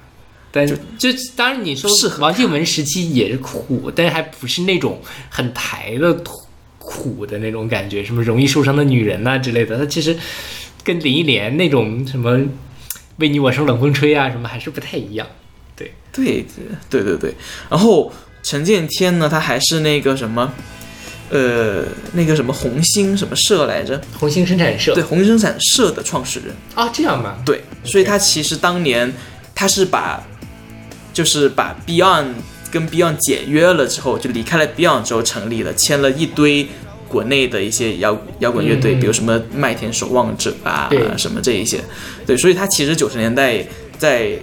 [0.57, 4.99] 但就当然你说是王靖雯时期也是苦，但是还不是那种
[5.29, 6.47] 很台的苦
[6.79, 9.77] 苦的那种感觉，什么容易受伤的女人呐、之类的。
[9.77, 10.17] 她其实
[10.83, 12.39] 跟林忆莲那种什么
[13.17, 15.27] 为你我生冷风吹啊什么还是不太一样。
[15.75, 16.45] 对，对
[16.89, 17.35] 对对对。
[17.69, 20.53] 然后陈建天呢，他还是那个什么，
[21.29, 21.83] 呃，
[22.13, 24.01] 那个什么红星什么社来着？
[24.17, 26.55] 红星生产社对，红星生产社的创始人。
[26.73, 29.11] 啊，这样吧，对，所以他其实当年
[29.53, 30.25] 他是把，
[31.17, 32.27] 就是把 Beyond
[32.69, 36.67] 跟 Beyond 解约了之后，就离开了 Beyond 之后成立了，签了一堆
[37.07, 41.79] 国内的一些摇摇滚乐队，嗯比如什么麦田守望者啊，什么这一些。
[42.23, 43.65] 对，所以他其实九十年代
[43.97, 44.33] 在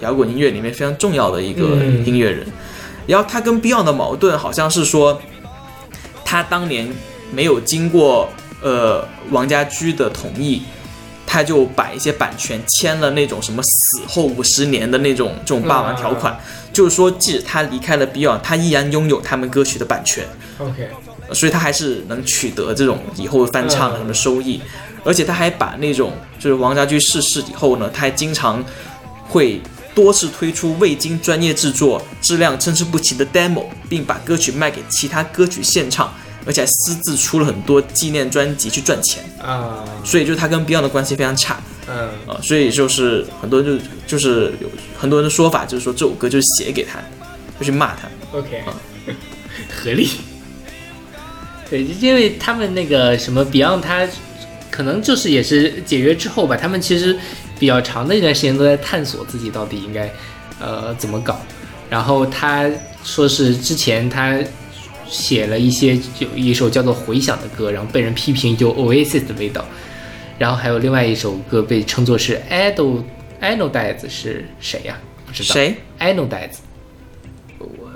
[0.00, 2.44] 摇滚音乐里面非常重要的一个嗯音乐人。
[3.06, 5.22] 然后他跟 Beyond 的矛盾好像是说，
[6.24, 6.88] 他当年
[7.30, 8.28] 没有经过
[8.60, 10.62] 呃王家驹的同意，
[11.32, 16.38] 他就把一些版权签了那种什么死后五十年的那种这种霸王条款，
[16.74, 20.26] 就是说即使他离开了 Beyond，他依然拥有他们歌曲的版权
[20.58, 20.90] ，OK，
[21.32, 24.60] 所以他还是能取得这种以后翻唱什么收益，
[25.04, 28.62] 而且他还把那种就是王家驹逝世以后呢，他还经常
[29.26, 29.58] 会
[29.94, 36.12] 多次推出未经专业制作、质量参差不齐的 demo，并把歌曲卖给其他歌曲现场
[36.46, 47.00] 而且还私自出了很多纪念专辑去赚钱，啊，所以就是他跟 Beyond 的关系非常差嗯啊、所以就是很多人就就是有很多人的说法就是说这首歌就是写给他，
[47.58, 48.08] 就去骂他。
[48.38, 48.62] ，OK，
[49.68, 50.08] 合理。
[51.68, 54.06] 对，因为他们那个什么 Beyond，他
[54.70, 57.18] 可能就是也是解约之后吧，他们其实
[57.58, 60.08] 比较长的一段时间都在探索自己到底应该
[60.60, 61.40] 呃怎么搞。
[61.90, 62.70] 然后他
[63.02, 64.38] 说是之前他
[65.12, 69.62] 写了一些就一首叫做《回响》的歌，然后被人批评有 Oasis 的味道。
[70.38, 73.02] 然后还有另外一首歌被称作是 Idol
[73.40, 75.52] Idol Dads 是谁呀、不知道。
[75.52, 76.56] 谁？？Idol Dads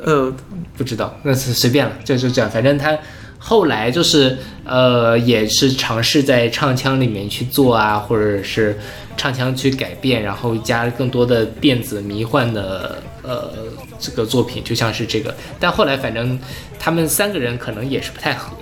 [0.05, 0.33] 呃，
[0.77, 2.49] 不知道，那是随便了，就就这样。
[2.51, 2.97] 反正他
[3.39, 8.79] 后来就是呃，也是尝试在唱腔里面去做啊，或者是
[9.17, 13.53] 唱腔去改变，然后加更多的电子迷幻的呃
[13.99, 15.35] 这个作品，就像是这个。
[15.59, 16.39] 但后来反正
[16.79, 18.57] 他们三个人可能也是不太合，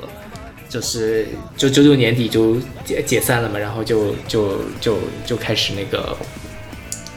[0.68, 6.16] 就是就九九年底就解解散了嘛，然后就就就就开始那个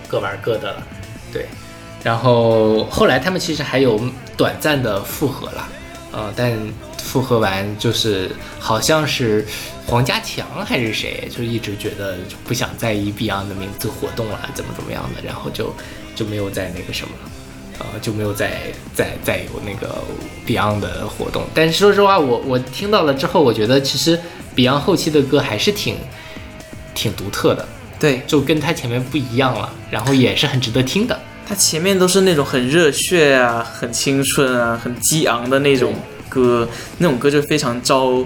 [0.07, 0.87] 各玩各的了，
[1.31, 1.45] 对。
[2.03, 3.99] 然后后来他们其实还有
[4.37, 5.67] 短暂的复合了，
[6.11, 6.55] 呃，但
[6.97, 8.29] 复合完就是
[8.59, 9.45] 好像是
[9.85, 15.73] 黄家强还是谁，就一直觉得就不想再以 Beyond 的名字活动了，怎么怎么样的，然后就
[16.15, 17.31] 就没有再那个什么了。
[17.79, 18.61] 呃，就没有再
[18.93, 20.03] 再再有那个
[20.45, 21.43] Beyond 的活动。
[21.53, 24.19] 但是说实话，我我听到了之后，我觉得其实
[24.55, 25.95] Beyond 后期的歌还是挺
[26.95, 27.67] 挺独特的，
[27.99, 31.19] 对就跟他前面不一样了，然后也是很值得听的。
[31.47, 35.93] 他前面都是那种很热血啊、很青春啊、很激昂的那种
[36.27, 36.67] 歌，
[36.97, 38.25] 那种歌就非常招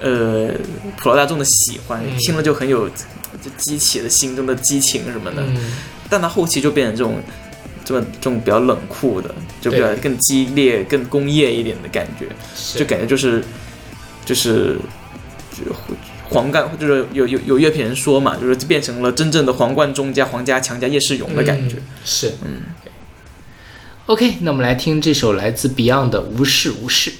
[0.00, 0.48] 呃
[0.96, 5.42] 普罗大众的喜欢，嗯听了就很有就激起了心中的激情什么的。
[5.42, 5.72] 嗯，
[6.08, 7.20] 但他后期就变成这种
[7.84, 12.26] 这么这种比较冷酷的，就比较更激烈、更工业一点的感觉，
[12.78, 13.42] 就感觉就是
[14.24, 14.76] 就是
[15.52, 15.72] 就
[16.28, 21.76] 皇冠，就是有有有乐评人说嘛，就是变成了真正的皇冠中加皇家强加叶世勇的感觉。
[21.76, 22.62] 嗯是，嗯。
[24.06, 27.10] OK，那我们来听这首来自 Beyond 的《无视无事》。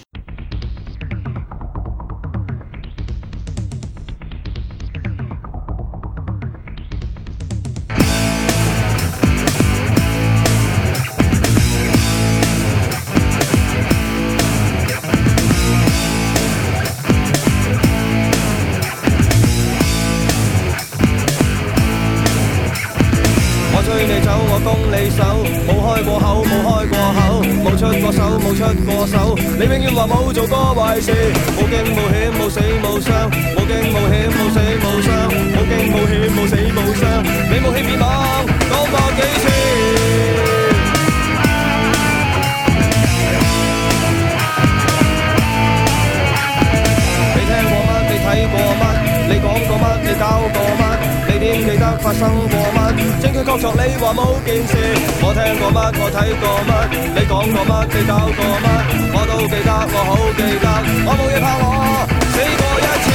[32.42, 35.08] 冇，死冇傷，冇驚冇險，冇死冇傷，
[35.54, 37.02] 冇驚冇險，冇死冇傷。
[37.50, 38.04] 你冇欺騙我，
[38.68, 40.52] 講過幾次？
[47.34, 47.90] 你聽過乜？
[48.10, 48.84] 你睇過乜？
[49.28, 49.86] 你講過乜？
[50.02, 50.84] 你搞過乜？
[51.28, 52.20] 你點記得發生
[52.50, 52.78] 過乜？
[53.22, 54.72] 證據確鑿你話冇件事。
[55.22, 55.78] 我聽過乜？
[56.00, 56.70] 我睇過乜？
[57.14, 57.72] 你講過乜？
[57.94, 58.68] 你搞過乜？
[59.14, 60.66] 我都記得，我好記得。
[61.06, 61.66] 我冇嘢怕我
[62.32, 63.11] 死过一次。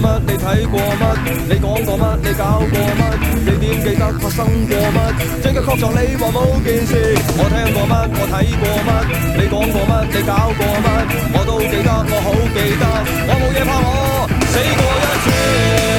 [0.00, 0.20] 乜？
[0.26, 1.04] 你睇过乜？
[1.48, 2.04] 你讲过乜？
[2.24, 3.02] 你搞过乜？
[3.44, 4.98] 你点记得发生过乜？
[5.42, 6.90] 这个确凿你话冇件事。
[7.36, 7.94] 我听过乜？
[8.16, 8.90] 我睇过乜？
[9.36, 9.92] 你讲过乜？
[10.14, 10.88] 你搞过乜？
[11.32, 12.84] 我都记得，我好记得。
[13.28, 13.88] 我冇嘢怕我
[14.48, 15.89] 死过一次。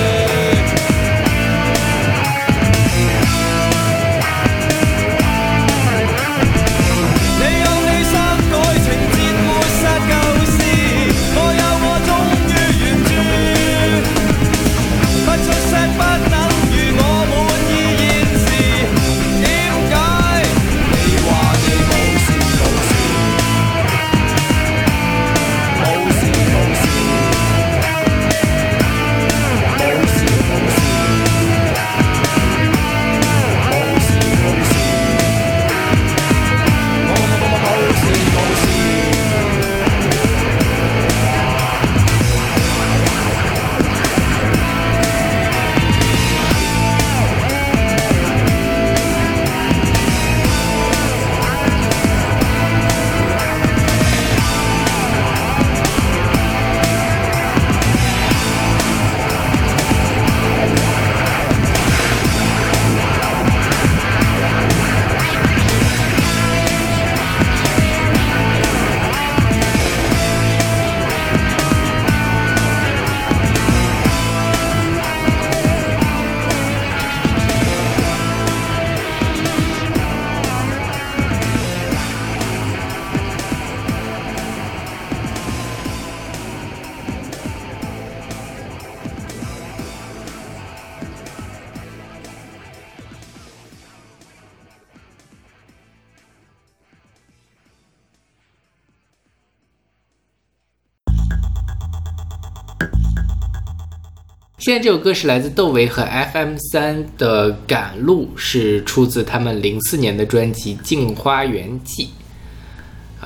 [104.72, 106.02] 现在这首歌是来自窦唯和
[106.32, 112.08] FM 三的《赶路》，是出自他们零四年的专辑《镜花缘记》。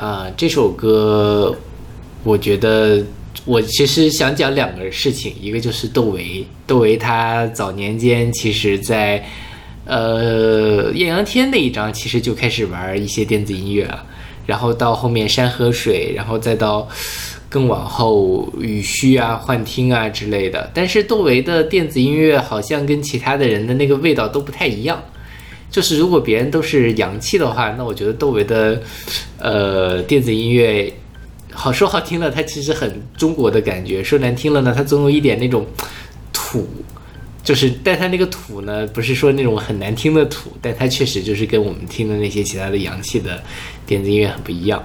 [0.01, 1.55] 啊、这首歌
[2.23, 3.05] 我觉得
[3.45, 9.23] 我其实想讲两个事情，一个就是窦唯，窦唯他早年间其实在
[9.85, 14.03] 呃艳阳天那一张其实就开始玩一些电子音乐了，
[14.47, 16.89] 然后到后面山河水，然后再到
[17.55, 20.69] 更往后语虚啊、幻听啊之类的。
[20.73, 25.01] 但是窦唯的电子音乐好像跟其他的人的那个味道都不太一样。
[25.71, 28.81] 就是如果别人都是洋气的话，那我觉得窦唯的
[29.39, 30.91] 呃电子音乐
[31.53, 35.65] 好说好听了，它其实很中国的感觉；说难听了呢，它总有一点那种
[36.33, 36.67] 土。
[37.41, 43.41] 就是，但它那个土呢，不是说那种很难听的土，但它确实就是跟我们听的那些其他的洋气的
[43.85, 44.83] 电子音乐很不一样。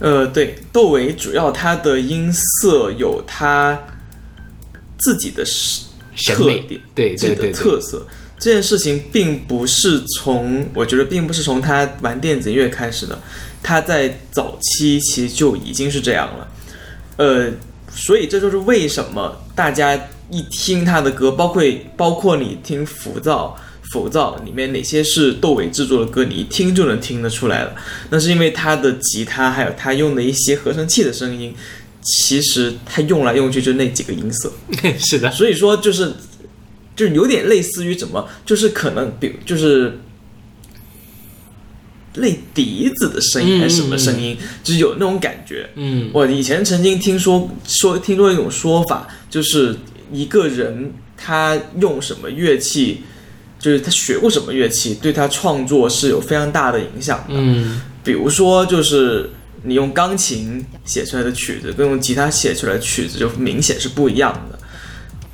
[0.00, 3.78] 呃，对，窦唯主要他的音色有他
[4.98, 5.84] 自己的是
[6.34, 8.04] 特点，对自己的特色。
[8.38, 13.18] 这件事情并不是从，我觉得并不是从他玩电子音乐开始的，
[13.62, 16.48] 他在早期其实就已经是这样了。
[17.18, 17.50] 呃，
[17.94, 21.62] 所以这就是为什么大家一听他的歌，包括
[21.98, 23.54] 包括你听《浮躁》，
[23.92, 27.74] 《浮躁》里面哪些是窦唯制作的歌，你一听就能听得出来了。
[28.10, 31.54] 那是因为他的吉他还有他用的一些合成器的声音，
[32.02, 34.52] 其实他用来用去就那几个音色。
[34.98, 36.12] 是的，所以说就是
[36.94, 39.98] 就有点类似于怎么，就是可能比就是
[42.14, 45.68] 类笛子的声音还是什么声音，就是有那种感觉。
[45.74, 49.76] 嗯我以前曾经听说说听说一种说法，就是
[50.12, 53.02] 一个人他用什么乐器，
[53.60, 57.34] 就是他学过什么乐器，对他创作是有非常大的影响的。
[57.36, 59.30] 嗯比如说，就是
[59.62, 64.58] 你用钢琴写出来的曲子，跟用吉他写出来的曲子就明显是不一样的。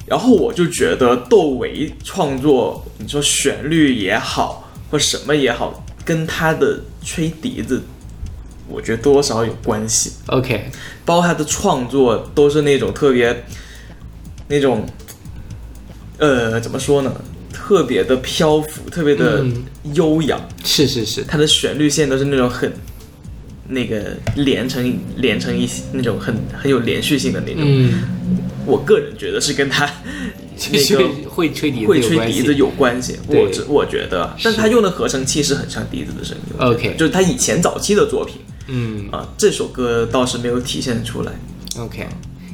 [0.04, 7.80] 然后我就觉得窦唯创作，你说旋律也好，或什么也好，跟他的吹笛子，
[8.68, 10.12] 我觉得多少有关系。
[10.26, 10.68] ，OK，
[11.04, 13.44] 包括他的创作都是那种特别
[14.48, 14.84] 那种，
[16.18, 17.14] 呃，怎么说呢？
[17.56, 20.38] 特别的漂浮，特别的嗯悠扬。
[20.62, 22.70] 是是是，它的旋律线都是那种很
[23.68, 27.62] 那个连成连成一那种很很有连续性的那种。
[27.64, 28.02] 嗯，
[28.66, 29.90] 我个人觉得是跟他
[30.70, 33.16] 那个会吹笛子会有关系吹笛子有关系。
[33.28, 36.54] 对我只我觉得，但他用的合成器是很像笛子的声音。
[36.58, 38.36] OK 就是他以前早期的作品
[38.68, 41.32] 嗯啊，这首歌倒是没有体现出来。
[41.78, 42.06] ，OK。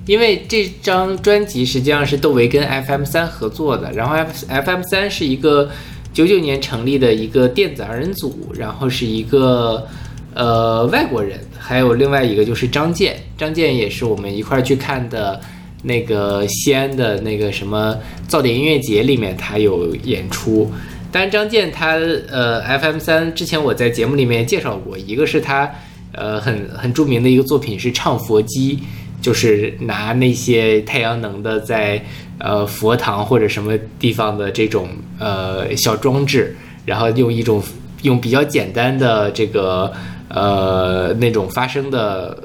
[0.07, 5.71] 因为这张专辑实际上是窦唯跟 FM 三合作的，然后 F FM 三是一个
[6.13, 9.87] 九九年成立的一个电子二人组，然后是一个
[10.35, 15.41] 呃外国人，还有另外一个就是张健，张健也是我们一块儿去看的
[15.83, 17.97] 那个西安的那个什么
[18.29, 20.71] 噪点音乐节里面，他有演出。
[21.11, 21.97] 但，张健他
[22.31, 25.71] 呃 FM 三之前我在节目里面介绍过，一个是他
[26.13, 28.79] 呃很很著名的一个作品是唱佛机，
[29.23, 32.05] 就是拿那些太阳能的在
[32.39, 36.55] 呃佛堂或者什么地方的这种呃小装置，
[36.85, 37.63] 然后用一种
[38.03, 39.91] 用比较简单的这个
[40.29, 42.37] 呃那种发声的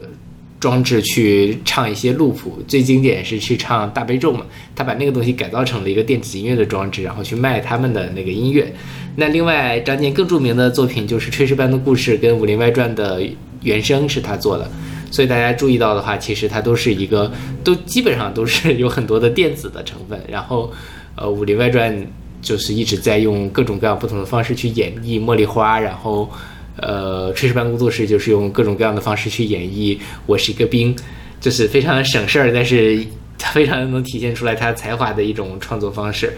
[0.59, 8.71] 装置去唱一些路谱，最经典是去唱大悲咒嘛，他把那个东西改造成了一个电子音乐的装置，然后去卖他们的那个音乐。
[9.15, 13.19] 那另外张健更著名的作品就是《炊事班的故事》跟《武林外传》的
[13.63, 14.69] 原声是他做的，
[15.11, 17.31] 所以大家注意到的话，其实它都是一个
[17.63, 20.21] 都基本上都是有很多的电子的成分。
[20.27, 20.71] 然后，
[21.15, 21.95] 呃，《武林外传》
[22.41, 26.29] 就是一直在用各种各样不同的方式去演绎茉莉花，然后。
[26.79, 29.97] 呃，炊事班工作室就是用各种各样的方式去演绎
[30.27, 30.95] 《我是一个兵》，
[31.41, 33.03] 就是非常省事儿，但是
[33.35, 36.31] 它非常能体现出来他才华的一种创作方式。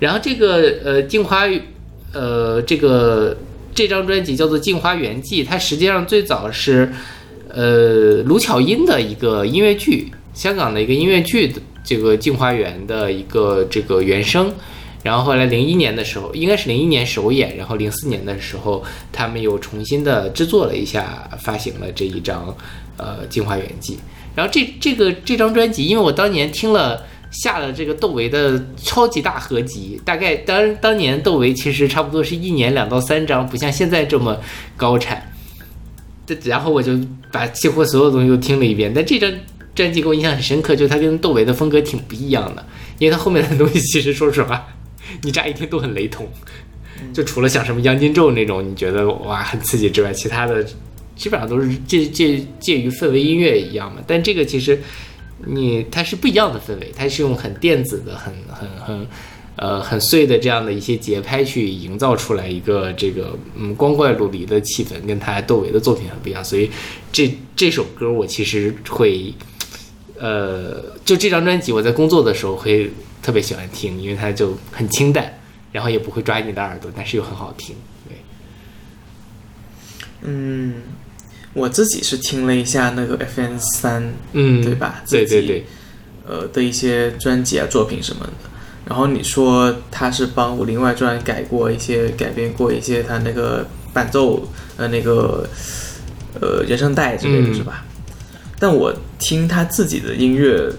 [0.00, 1.46] 然后这个呃《镜花》
[2.12, 3.36] 呃这个
[3.72, 6.92] 这张专辑叫做《镜花缘记》，它实际上最早是
[7.54, 14.52] 呃卢巧音的一个音乐剧，香港的一个音乐剧的这个《镜花缘》的一个这个原声。
[15.02, 18.82] 然后后来零一年的时候，应该是零一年首演，然后零四年的时候，
[19.12, 22.56] 他们又重新的制作了一下，发行了这一张
[22.96, 23.96] 呃《镜花缘记》。
[24.34, 34.40] 然后这这个这张专辑，因为我当年听了下了这个窦唯的超级大合集，大概当当年窦唯其实差不多是一年两到三张，不像现在这么
[34.74, 35.30] 高产。
[36.26, 36.98] 这然后我就
[37.34, 39.28] 把几乎所有东西都听了一遍，但这张
[39.74, 42.64] 专辑给我印象很深刻，就是它跟窦唯的风格挺不一样的，
[43.00, 44.64] 因为它后面的东西其实说实话，
[45.22, 46.28] 你乍一听都很雷同，
[47.12, 50.64] 就除了像什么《央金咒》那种你觉得哇很刺激之外，其他的
[51.16, 54.00] 基本上都是介介介于氛围音乐一样嘛。
[54.06, 54.80] 但这个其实
[55.44, 59.06] 你它是不一样的氛围，它是用很电子的、很很很
[59.56, 66.44] 呃很碎的这样的一些节拍去营造出来一个这个嗯光怪陆离的气氛，跟他窦唯的作品很不一样。
[66.44, 66.70] 所以
[67.12, 69.32] 这这首歌我其实会
[70.18, 72.90] 呃就这张专辑我在工作的时候会
[73.22, 75.32] 特别喜欢听，因为它就很清淡，
[75.72, 77.74] 然后也不会抓你的耳朵，但是又很好听。
[78.08, 78.16] 对，
[80.22, 80.82] 嗯，
[81.52, 85.02] 我自己是听了一下那个 FN 三，嗯，对吧？
[85.08, 85.64] 对对对，
[86.26, 88.50] 呃的一些专辑啊、作品什么的。
[88.86, 95.48] 然后你说他是帮《武林外传》改过一些、改编过一些他那个伴奏呃那个
[96.40, 97.84] 呃原声带之类的嗯是吧？
[98.58, 100.70] 但我听他自己的音乐，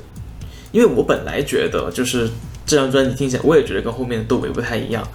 [0.72, 2.30] 因为我本来觉得就是
[2.66, 5.08] 这张专辑听起来，我也觉得跟后面的窦唯不太一样，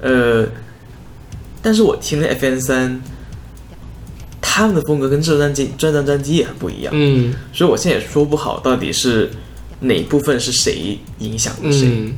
[0.00, 0.46] 呃，
[1.60, 3.00] 但是我听了 FN 三，
[4.40, 9.30] 他们的风格跟这张专辑、这张专辑也很不一样，嗯所以我现在也说不好到底是
[9.80, 11.88] 哪一部分是谁影响了谁。
[11.88, 12.14] 嗯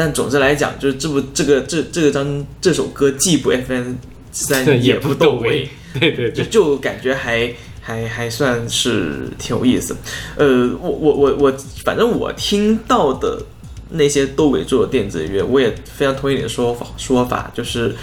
[0.00, 3.96] 但总之来讲，就是这部这个这这个张这首歌既不 FN
[4.32, 5.68] 三 也不窦窦唯，，
[6.00, 9.94] 对对就对，就感觉还还还算是挺有意思。
[10.36, 13.42] 呃，我我我我，反正我听到的
[13.90, 17.94] 那些窦唯做的电子音乐，我也非常同意你的说法说法，就是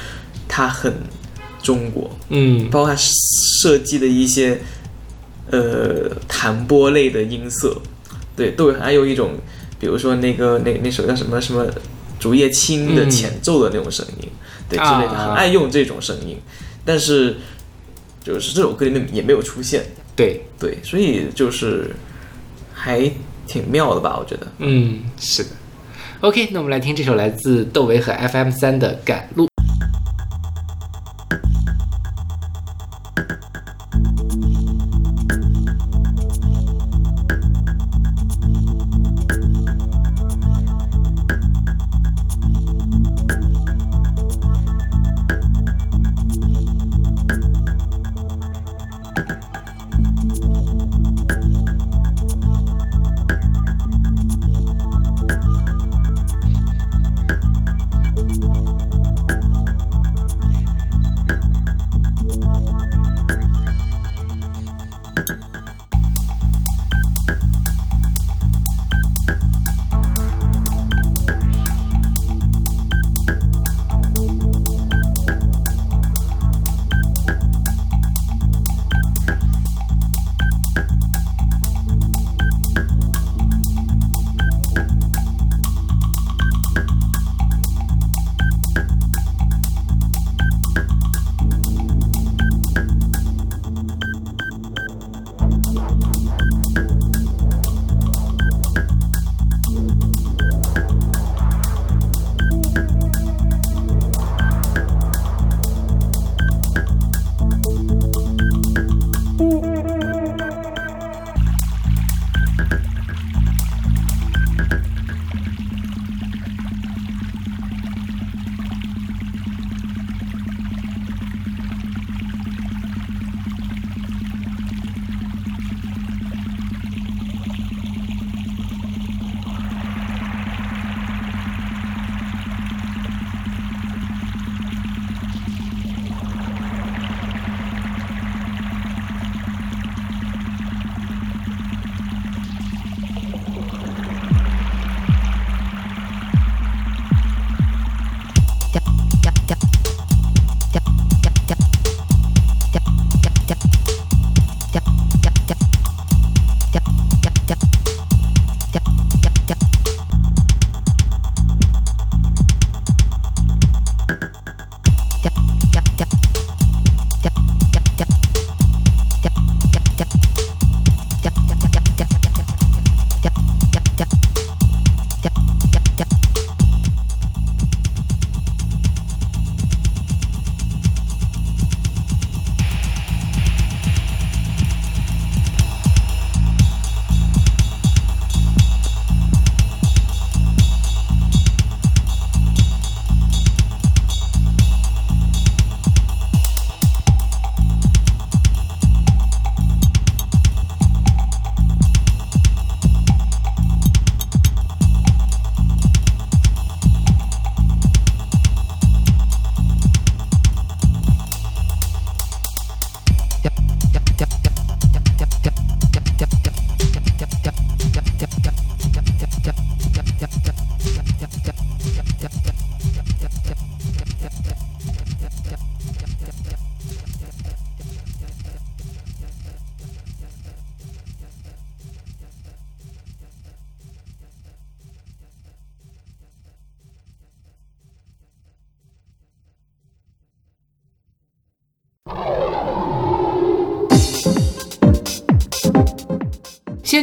[0.48, 0.94] 它很
[1.64, 2.70] 中国，嗯。
[2.70, 4.62] 包括它设计的一些
[5.50, 7.76] 呃弹拨类的音色，
[8.36, 9.32] 对，都有还有一种，
[9.80, 11.66] 比如说那个那那首叫什么什么
[12.20, 14.30] 竹叶青的嗯前奏的那种声音，
[14.68, 16.38] 对之类的，啊很爱用这种声音，
[16.84, 17.38] 但是
[18.24, 21.96] 就是这首歌里面也没有出现，对，对，所以就是
[22.74, 23.12] 还
[23.46, 24.48] 挺妙的吧，我觉得。
[24.60, 25.50] 嗯是的。
[26.22, 29.46] OK，那我们来听这首来自窦唯和 FM 三的《赶路》。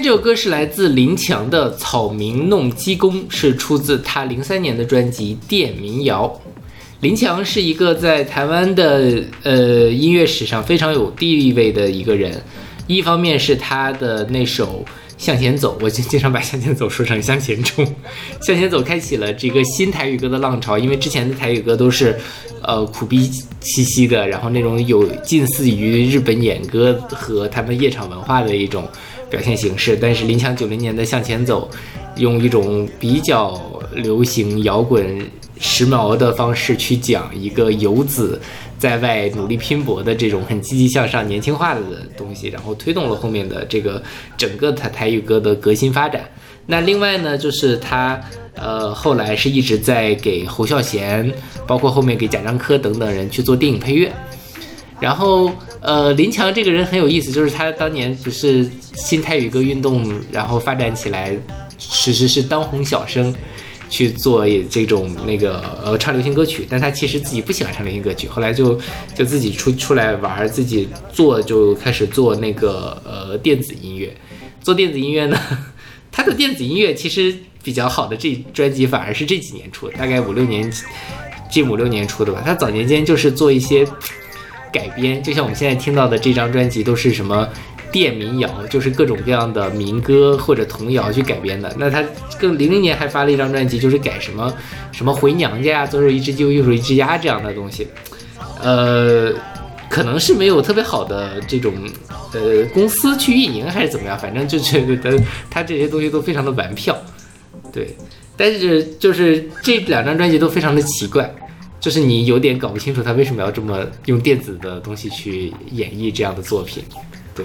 [0.02, 6.28] 这首歌是来自林强的《草民弄鸡公》，是出自他零三年的专辑《电民谣》。
[7.00, 12.42] 林强是一个在台湾的呃音乐史上非常有地位的一个人，
[12.86, 14.84] 一方面是他的那首
[15.16, 17.84] 《向前走》，我就经常把《向前走》说成《向前冲》，
[18.40, 22.18] 《向前走》开启了这个新台语歌的浪潮，因为之前的台语歌都是
[22.62, 23.30] 呃苦逼
[23.60, 28.88] 兮兮的，然后那种有近似于日本演歌和他们夜场文化的一种
[29.34, 31.68] 表现形式，但是林强九零年的《向前走》，
[32.20, 33.60] 用一种比较
[33.94, 35.28] 流行摇滚。
[35.60, 38.38] 时髦的方式去讲一个游子
[38.76, 41.80] 在外努力拼搏的这种很积极向上、年轻化的
[42.16, 44.02] 东西，然后推动了后面的这个
[44.36, 46.28] 整个台台语歌的革新发展。
[46.66, 48.20] 那另外呢，就是他
[48.56, 51.32] 呃后来是一直在给侯孝贤，
[51.68, 54.12] 包括后面给贾樟柯等等人去做电影配乐。
[55.00, 55.50] 然后
[55.84, 61.36] 呃林强这个人很有意思，就是他当年不是新台语歌运动然后发展起来，
[61.78, 63.32] 其实是当红小生。
[63.90, 68.76] 去做这种那个呃唱流行歌曲，但他其实自己不喜欢唱流行歌曲，后来就
[69.14, 74.12] 就自己出出来玩，自己做就开始做那个呃电子音乐。
[74.60, 75.38] 做电子音乐呢，
[76.10, 77.32] 他的电子音乐其实
[77.62, 80.68] 比较好的这专辑反而是这几年出的，大概五六年
[81.48, 82.42] 近五六年出的吧。
[82.44, 83.86] 他早年间就是做一些
[84.74, 87.48] 改编，就像我们现在听到的这张专辑都是什么。
[87.94, 91.72] 电民谣就是各种各样的民歌或者童谣去改编的。
[91.78, 92.02] 那他
[92.40, 94.52] 更零零年还发了一张专辑，就是改什么
[94.90, 97.86] 什么回娘家呀，左手一只鸡，右手一只鸭这样的东西。
[98.60, 99.32] 呃，
[99.88, 101.72] 可能是没有特别好的这种
[102.32, 104.18] 呃公司去运营，还是怎么样？
[104.18, 105.16] 反正就觉得
[105.48, 107.00] 他这些东西都非常的玩票。
[107.72, 107.94] 对，
[108.36, 111.32] 但是就是这两张专辑都非常的奇怪，
[111.84, 116.82] 就是你有点搞不清楚他为什么要这么用电子的东西去演绎这样的作品。
[117.34, 117.44] 对。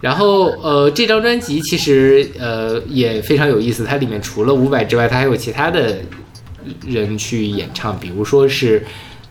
[0.00, 3.84] 然后，呃，这张专辑其实，呃，也非常有意思。
[3.84, 5.98] 它里面除了伍佰之外，它还有其他的
[6.86, 8.82] 人去演唱，比如说是，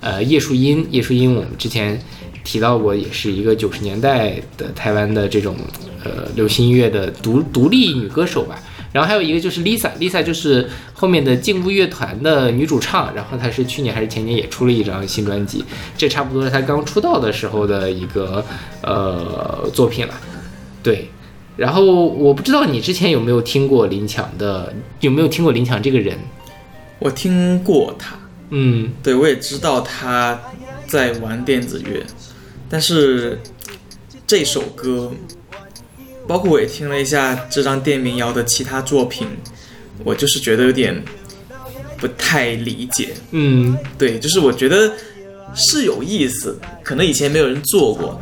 [0.01, 0.85] 呃，叶树英。
[0.91, 1.99] 叶树英我们之前
[2.43, 5.55] 提到过，也是一个九十年代的台湾的这种
[6.03, 8.61] 呃流行音乐的独独立女歌手吧。
[8.91, 13.13] 然后还有一个就是 Lisa，Lisa 就是后面的劲舞乐团的女主唱。
[13.13, 15.63] 然后她是去年还是前年也出了一张新专辑，
[15.97, 18.43] 这差不多是她刚出道的时候的一个
[18.81, 20.13] 呃作品了。
[20.81, 21.09] 对，
[21.57, 26.17] 然后我不知道你之前有没有听过林强的，有没有听过林强这个人？
[26.99, 28.17] 我听过他，
[28.49, 30.39] 嗯，对我也知道他
[30.87, 32.03] 在玩电子乐，
[32.67, 33.39] 但是
[34.27, 35.11] 这首歌，
[36.29, 39.27] 包括我也听了一下这张电民谣的其他作品，
[40.03, 41.03] 我就是觉得有点
[41.97, 43.15] 不太理解。
[43.31, 44.93] 嗯，对，就是我觉得
[45.55, 48.19] 是有意思，可能以前没有人做过。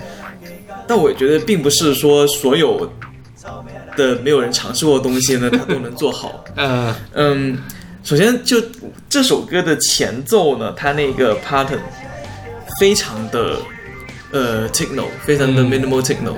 [0.87, 2.89] 但我觉得并不是说所有
[3.97, 6.45] 的没有人尝试过的东西呢，它都能做好。
[6.55, 7.57] 嗯 嗯，
[8.05, 8.55] 首先就
[9.09, 11.81] 这首歌的前奏呢，它那个 pattern
[12.79, 13.57] 非常的
[14.31, 16.37] 呃 techno，非常的 minimal techno。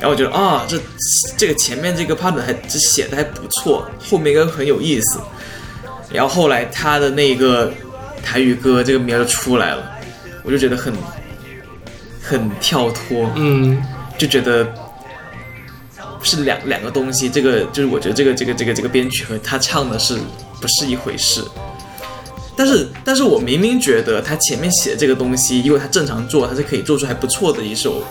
[0.00, 0.80] 然后我觉得啊，这
[1.36, 5.20] 这个前面这个 pattern 还这写的还不错，后面应该很有意思。
[6.10, 7.72] 然后后来他的那个
[8.22, 9.90] 台语歌这个名儿出来了，
[10.42, 10.92] 我就觉得很。
[12.20, 13.82] 很跳脱，嗯，
[14.18, 14.70] 就觉得
[16.22, 17.26] 是两两个东西。
[17.26, 20.14] 这个就是我觉得这个这个这个这个编曲和他唱的是
[20.60, 21.42] 不是一回事。
[22.54, 28.04] 但是，但是我明明觉得他前面写的这个东西，如果他正常做，他是可以做出还不错的一首，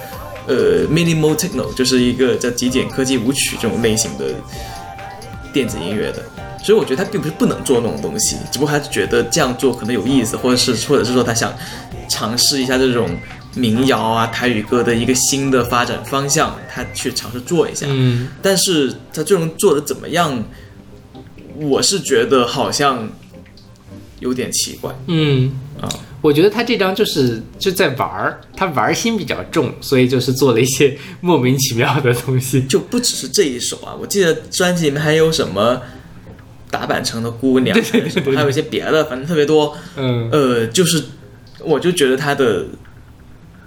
[0.48, 4.34] 呃，minimal techno，就是一个叫极简科技舞曲这种类型的
[5.53, 6.24] 电子音乐的。
[6.64, 11.53] 所以我觉得他并不是不能做那种东西，只不过他觉得这样做可能有意思，或者是或者是说他想
[12.10, 13.10] 尝试一下这种。
[13.56, 17.88] 民谣啊，台语歌的一个新的发展方向，他去尝试做一下。
[17.90, 20.44] 嗯，但是他最终做的怎么样？
[21.56, 23.10] 我是觉得好像
[24.19, 24.95] 有点奇怪。
[25.07, 25.52] 嗯
[25.82, 25.90] 啊，
[26.28, 32.62] 我觉得他这张就是就在玩儿，他玩心比较重，所以就是做了一些莫名其妙的东西。
[32.68, 35.82] 就不只是这一首啊，我记得专辑里面还有什么
[36.70, 37.74] 打板城的姑娘，
[38.36, 39.78] 还有一些别的，反正特别多。
[39.95, 41.02] 嗯，呃，就是
[41.64, 42.66] 我就觉得他的。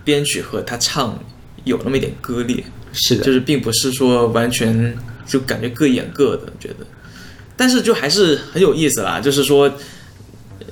[0.03, 1.17] 编曲和他唱
[1.65, 4.97] 有那么一点割裂，是的，就是并不是说完全
[5.27, 6.87] 就感觉各演各的，觉得，
[7.55, 9.21] 但是就还是很有意思啦。
[9.21, 9.71] 就是说，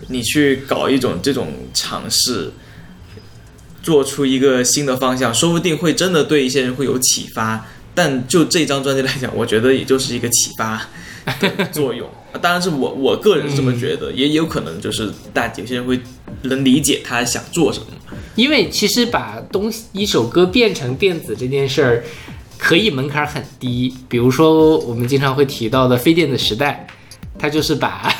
[0.09, 2.51] 你去搞一种这种尝试，
[3.83, 7.67] 做出一个新的方向，说不定会真的对一些人会有启发。
[7.95, 10.87] 但就这张专辑来讲，我觉得也就是一个启发
[11.41, 12.09] 的作用。
[12.41, 15.99] 当然是我我个人是这么觉得，也有可能就是大有些人会
[16.43, 17.87] 能理解他想做什么。
[18.37, 22.05] 因为其实把东西一首歌变成电子这件事儿，
[22.57, 26.87] 可以门槛很低，比如说我们经常会提到的非电子时代，
[27.37, 28.15] 它就是把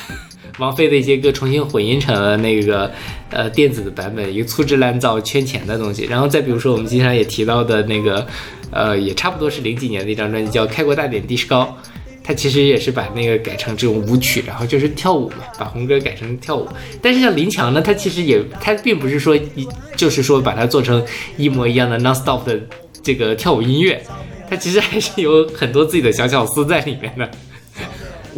[0.59, 2.91] 王菲的一些歌重新混音成了那个
[3.31, 6.05] 呃电子的版本，一个粗制滥造、圈钱的东西。
[6.05, 8.27] 然后再比如说我们经常也提到的那个，
[8.69, 11.75] 呃，也差不多是零几年的一张专辑叫《开国大典》，的士高。
[12.21, 16.67] 它其实也是把那个改成这种舞曲，然后就是跳舞嘛，把红歌改成跳舞。
[17.01, 21.03] 但是像林强呢，他其实也，他并不是说一，就是说把它做成
[21.37, 22.59] 一模一样的 non-stop 的
[23.01, 23.99] 这个跳舞音乐，
[24.47, 27.27] 它其实还是有很多自己的小巧思在里面的。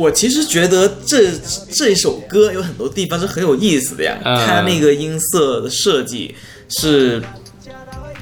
[0.02, 1.32] 我其实觉得这
[1.72, 6.34] 这首歌有很多地方是很有意思的呀，嗯它那个音色的设计
[6.70, 7.22] 是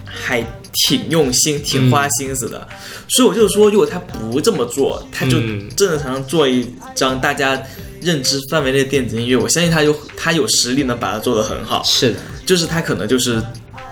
[0.06, 2.68] 还挺用心、挺花心思的，
[3.08, 7.62] 所以我就说，如果他不这么做，他就嗯真的才能做一张大家
[8.02, 9.38] 认知范围内的电子音乐。
[9.38, 13.42] 我相信他有他有实力能把它做得很好，是的，就是他可能就是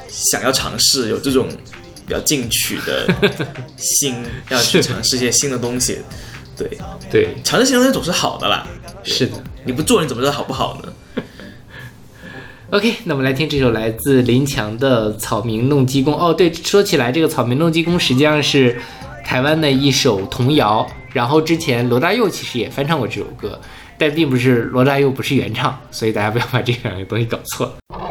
[0.09, 1.47] 想要尝试有这种
[2.05, 3.07] 比较进取的
[3.77, 4.15] 心，
[4.49, 5.99] 要去尝试一些新的东西。
[6.57, 6.77] 对，
[7.11, 8.65] 对，尝试新的东西总是好的啦。
[9.03, 9.34] 是的。
[9.63, 10.93] 你不做，你怎么知道好不好呢？
[12.71, 16.13] OK，那我们来听这首来自林强的《草民弄鸡公》。
[16.17, 18.77] 哦，对，说起来，这个《草民弄鸡公》实际上是
[19.23, 23.59] 台湾的一首童谣，然后之前罗大佑其实也翻唱过这首歌，
[23.97, 27.71] 但并不是罗大佑不是原唱，所以大家不要把这两个东西搞错。
[27.89, 28.06] 人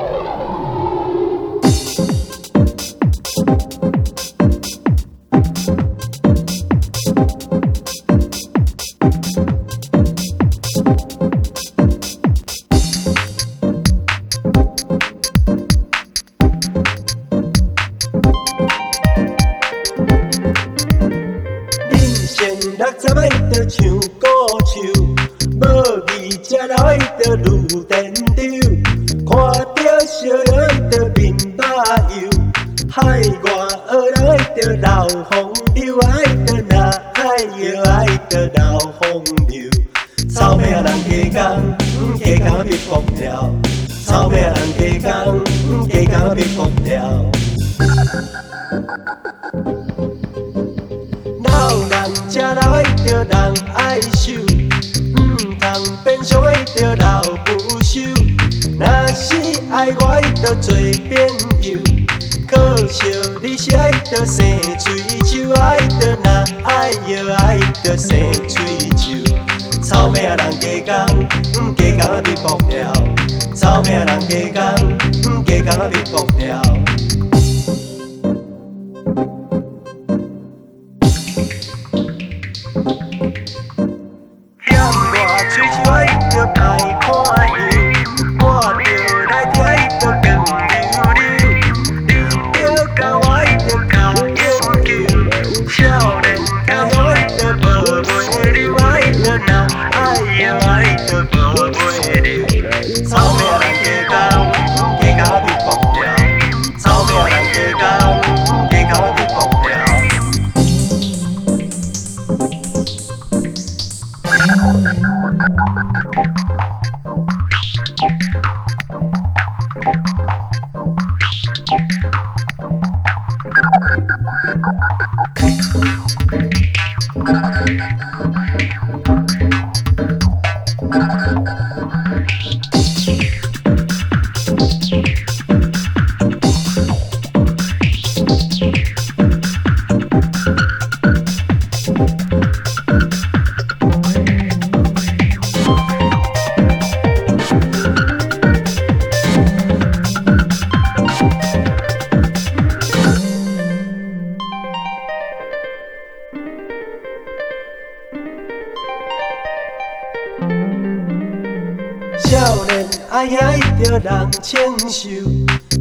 [164.77, 165.09] 人牵手，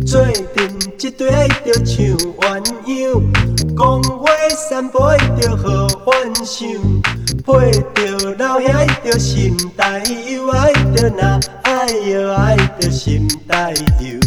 [0.05, 1.95] 做阵一对爱着唱
[2.39, 3.22] 鸳鸯，
[3.76, 4.31] 讲话
[4.69, 6.67] 散步爱着好幻想，
[7.45, 14.19] 配着老兄爱着心台油，爱着若爱摇爱着心台油。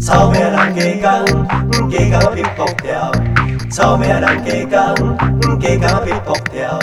[0.00, 3.12] 草命人加工，嗯加工别疯掉；
[3.70, 4.22] 草命人
[4.70, 6.78] 加工，嗯加工别疯掉。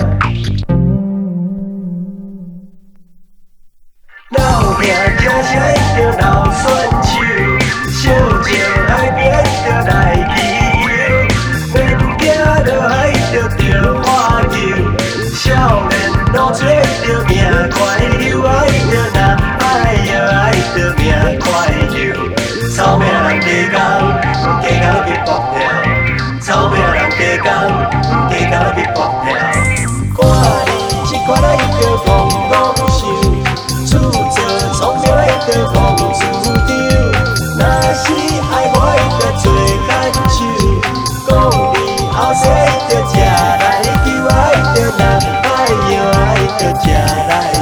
[4.32, 4.84] 老兄
[5.18, 6.62] 听声爱着老选
[46.60, 47.55] Được.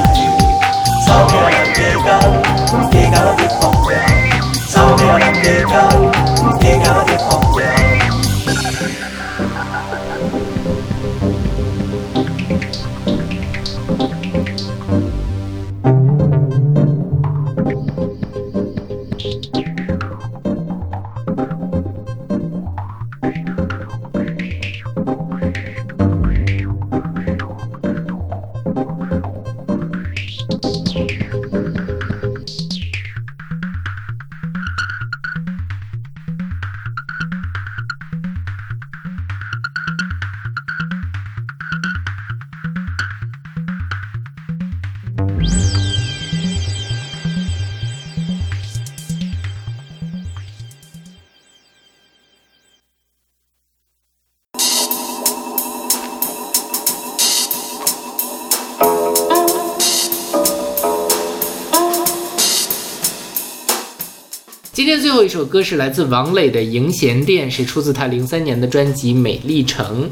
[65.64, 70.04] 是来自王磊的《迎弦殿》，是出自他零三年的专辑《美丽城》。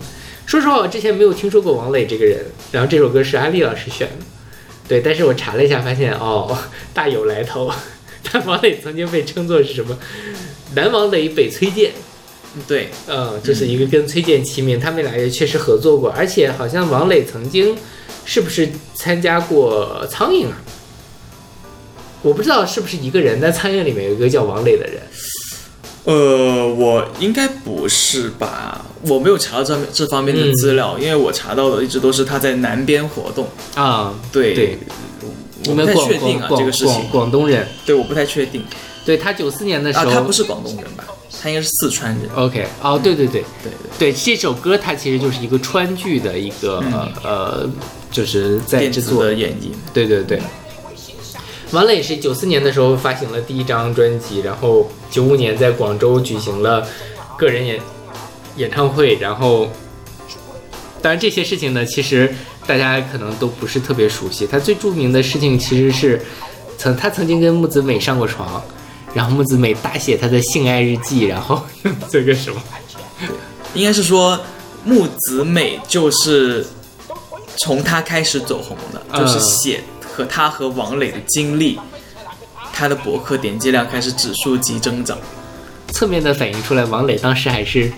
[0.47, 4.25] 说实话，我之前没有听说过王磊这个人，然后这首歌是阿利老师选的，
[4.89, 6.59] 对，但是我查了一下，发现哦，
[6.95, 7.71] 大有来头。
[8.33, 9.97] 但王磊曾经被称作是什么？
[10.75, 11.93] 南王磊，北崔健。
[12.67, 17.77] 对，嗯，就是一个跟崔健齐名，他们俩也确实合作过，而且好像王磊曾经
[18.25, 20.61] 是不是参加过苍蝇啊？
[22.23, 25.02] 我不知道是不是一个人，但苍蝇里面有一个叫王磊的人。
[26.05, 28.85] 呃，我应该不是吧？
[29.03, 33.47] 我没有查到这这方面的资料，因为我查到的一直都是他在南边活动。
[33.75, 34.79] 啊，对对，
[35.69, 37.31] 我不太确定啊这个事情广。
[37.31, 38.65] 东人，对，我不太确定
[39.05, 41.05] 对他九四年的时啊，候，他不是广东人吧？
[41.41, 42.29] 他应该是四川人。
[42.35, 46.83] OK，哦，对对对对对，对，这首歌它其实就是一个川剧的一个、
[47.25, 47.69] 呃，
[48.11, 49.73] 就是在制作的演绎。
[49.93, 50.41] 对对对。
[51.73, 56.87] 王磊是九四年的时候发行了第一张专辑，然后九五年在广州举行了
[57.37, 57.81] 个人演
[58.57, 59.69] 演唱会，然后
[61.01, 62.33] 当然这些事情呢，其实
[62.67, 64.47] 大家可能都不是特别熟悉。
[64.47, 66.21] 他最著名的事情其实是
[66.77, 68.63] 曾他曾经跟木子美上过床，
[69.15, 71.63] 然后木子美大写他的性爱日记，然后
[72.11, 72.63] 这个什么。
[73.73, 74.39] 应该是说
[74.85, 76.67] 木子美就是
[77.57, 79.83] 从他开始走红的，嗯就是写
[80.13, 81.79] 和他和王磊的经历，
[82.73, 85.19] 他的博客点击量开始指数级增长。
[85.93, 87.91] 侧面的反映出来，王磊当时还是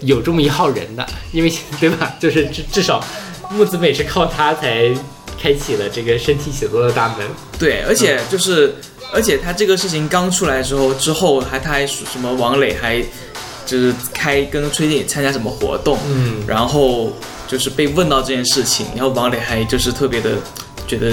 [0.00, 2.14] 有这么一号人的，因为对吧？
[2.20, 3.04] 就是至至少
[3.50, 4.94] 木子美是靠他才
[5.40, 7.26] 开启了这个身体写作的大门。
[7.58, 8.74] 对，而且就是，
[9.12, 13.02] 而且他这个事情刚出来之后，之后还他还说什么王磊还
[13.64, 17.10] 就是开跟崔健参加什么活动，嗯，然后
[17.48, 20.32] 就是被问到这件事情，然后王磊还就是特别的
[20.86, 21.12] 觉得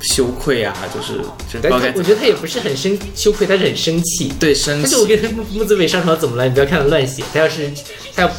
[0.00, 1.18] 羞愧啊，就是
[1.52, 4.32] 就是不知道该他我觉得他也不是很生羞愧，他是很生气。
[4.40, 6.44] 对生气但是我跟木木子美上床怎么了？
[6.44, 7.70] 你不要看他乱写，他要是
[8.14, 8.30] 他要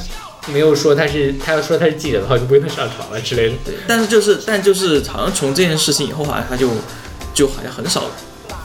[0.48, 3.56] 没有说他是他要说他是记者的话，我就不跟他上床了之类的。
[3.88, 6.70] 但是就是但就是好像从这件事情以后，好像他就
[7.34, 8.10] 就好像很少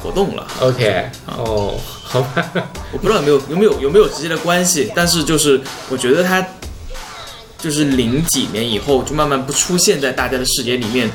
[0.02, 0.47] 活动了。
[0.60, 2.51] OK，哦，好吧，
[2.93, 5.60] 我不知道有没有有没有有没有直接的关系，但是就是
[5.90, 6.47] 我觉得他
[7.59, 11.10] 就是零几年以后就慢慢不出现在大家的视野里面，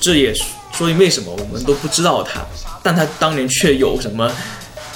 [0.00, 0.32] 这也
[0.72, 2.44] 说明为什么我们都不知道他，
[2.82, 4.30] 但他当年却有什么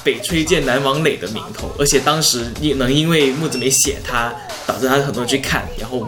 [0.04, 4.32] 北崔健南王磊的名头，而且当时也能因为木子美写他，
[4.66, 6.06] 导致他很多人去看，然后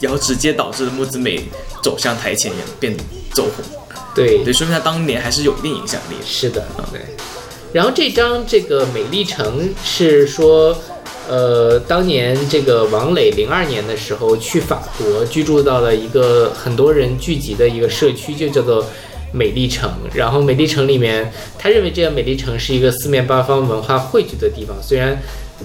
[0.00, 1.48] 然后直接导致木子美
[1.82, 2.96] 走向台前，也变
[3.32, 3.64] 走红，
[4.14, 6.26] 对对，说明他当年还是有一定影响力的。
[6.26, 7.00] 是的，对。
[7.72, 10.78] 然后这张这个美丽城是说，
[11.28, 18.84] 呃，当年这个王磊零二年的时候去法国居住到了一个很多人聚集的一个社区，就叫做
[19.32, 19.90] 美丽城。
[20.14, 25.18] 然后美丽城里面，他认为这个美丽城是一个四面八方文化汇聚的地方，虽然。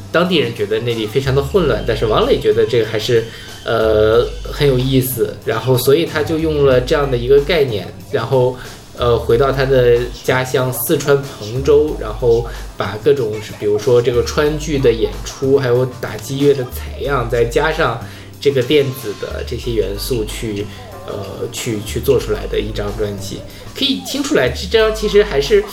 [0.09, 3.25] 当地人觉得那里非常的混乱，但是王磊觉得这个还是，
[3.65, 5.35] 呃，很有意思。
[5.43, 8.55] 然后，所以他就用了这样的一个概念，然后
[9.01, 12.45] 呃，回到他的家乡四川彭州，然后
[12.77, 17.99] 把各种比如说这个川剧的演出，还有打击乐的采样，再加上
[18.39, 20.65] 这个电子的这些元素去，
[21.07, 23.39] 呃，去去做出来的一张专辑，
[23.75, 25.63] 可以听出来这张其实还是。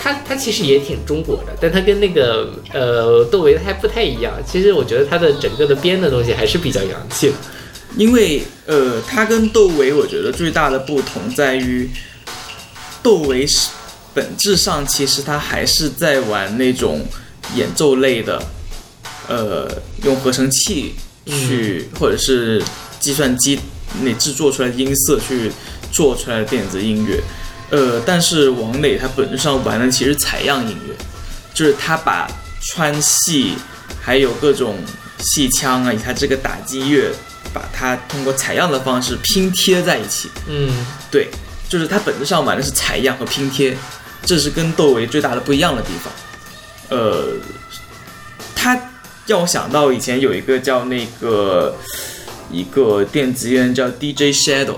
[0.00, 4.32] 它它其实也挺中国的，但它跟那个呃窦唯还不太一样。
[4.46, 7.34] 其实我觉得它的整个的编的东西还是比较洋气的。
[7.96, 11.90] 因为呃，他跟窦唯，我觉得最大的不同在于，
[13.02, 13.68] 窦唯是
[14.14, 17.04] 本质上其实他还是在玩那种
[17.54, 18.42] 演奏类的，
[19.28, 19.70] 呃，
[20.02, 20.94] 用合成器
[21.26, 22.62] 去、或者是
[22.98, 23.58] 计算机
[24.02, 25.52] 那制作出来的音色去
[25.92, 27.22] 做出来的电子音乐，
[27.70, 30.94] 呃，但是王磊他本质上玩的其实采样音乐，
[31.54, 32.28] 就是他把
[32.60, 33.54] 川戏
[34.00, 34.76] 还有各种
[35.18, 37.12] 戏腔啊，以他这个打击乐，
[37.52, 40.28] 把它通过采样的方式拼贴在一起。
[40.48, 40.70] 嗯，
[41.10, 41.28] 对，
[41.68, 43.76] 就是它本质上玩的是采样和拼贴，
[44.24, 46.12] 这是跟窦唯最大的不一样的地方。
[46.88, 47.34] 呃，
[48.54, 48.78] 他
[49.26, 51.76] 让我想到以前有一个叫那个
[52.50, 54.76] 一个电子乐人叫 DJ Shadow，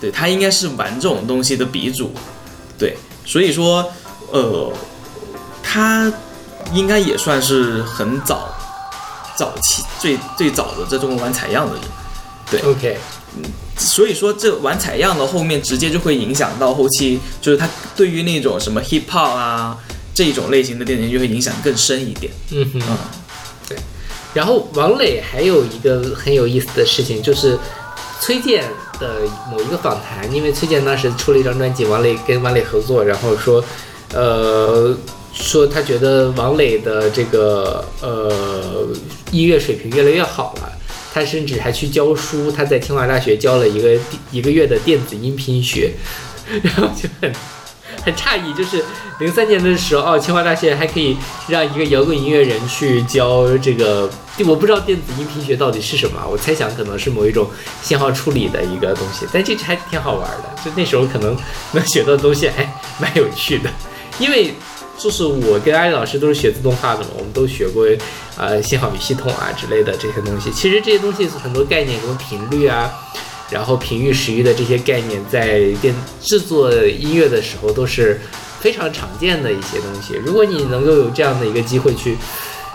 [0.00, 2.14] 对他应该是玩这种东西的鼻祖。
[2.78, 2.96] 对，
[3.26, 3.92] 所以说，
[4.32, 4.72] 呃，
[5.62, 6.10] 他
[6.72, 8.48] 应该也算是很早
[9.36, 11.82] 早期最最早的在中国玩采样的人。
[12.50, 12.98] 对 OK，
[13.80, 19.76] 所以说这玩采样的后面直接就会影响到后期，就是他对于那种什么 hip hop 啊
[20.12, 22.30] 这种类型的电子音乐会影响更深一点。
[22.50, 22.98] 嗯哼，嗯，
[23.68, 23.78] 对。
[24.34, 27.58] 然后王磊还有一个很有意思的事情，就是
[28.20, 28.64] 崔健
[29.00, 33.64] 的某一个访谈，因为崔健当时出了一张专辑，王磊跟王磊合作，然后说，
[34.12, 34.94] 呃，
[35.32, 38.88] 说他觉得王磊的这个呃
[39.32, 40.72] 音乐水平越来越好了，
[41.12, 43.98] 他甚至还去教书，他在清华大学教了一个
[44.30, 45.92] 一个月的电子音频学，
[46.62, 47.32] 然后就很
[48.04, 48.84] 很诧异，就是
[49.18, 51.16] 零三年的时候，哦，清华大学还可以
[51.48, 54.08] 让一个摇滚音乐人去教这个，
[54.46, 57.48] 我不知道电子音频学到底是什么，我猜想可能是某一种
[57.82, 61.36] 信号处理的一个东西，但这还挺好玩的，就那时候可能
[61.72, 62.62] 能学到的东西还
[62.98, 63.68] 蛮有趣的，
[64.18, 64.54] 因为。
[65.02, 67.86] 就是我跟艾丽老师都是学自动化的嘛，我们都学过
[68.36, 70.50] 呃信号与系统啊之类的这些东西。
[70.50, 72.92] 其实这些东西是很多概念，什么频率啊，
[73.50, 78.20] 然后频域、时域的这些概念，在电制作音乐的时候都是
[78.60, 80.14] 非常常见的一些东西。
[80.22, 82.18] 如果你能够有这样的一个机会去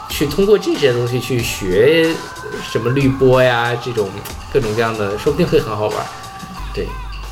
[0.10, 2.10] 去通过这些东西去学
[2.72, 4.10] 什么滤波呀，这种
[4.52, 6.06] 各种各样的，说不定会很好玩。
[6.74, 6.88] 对，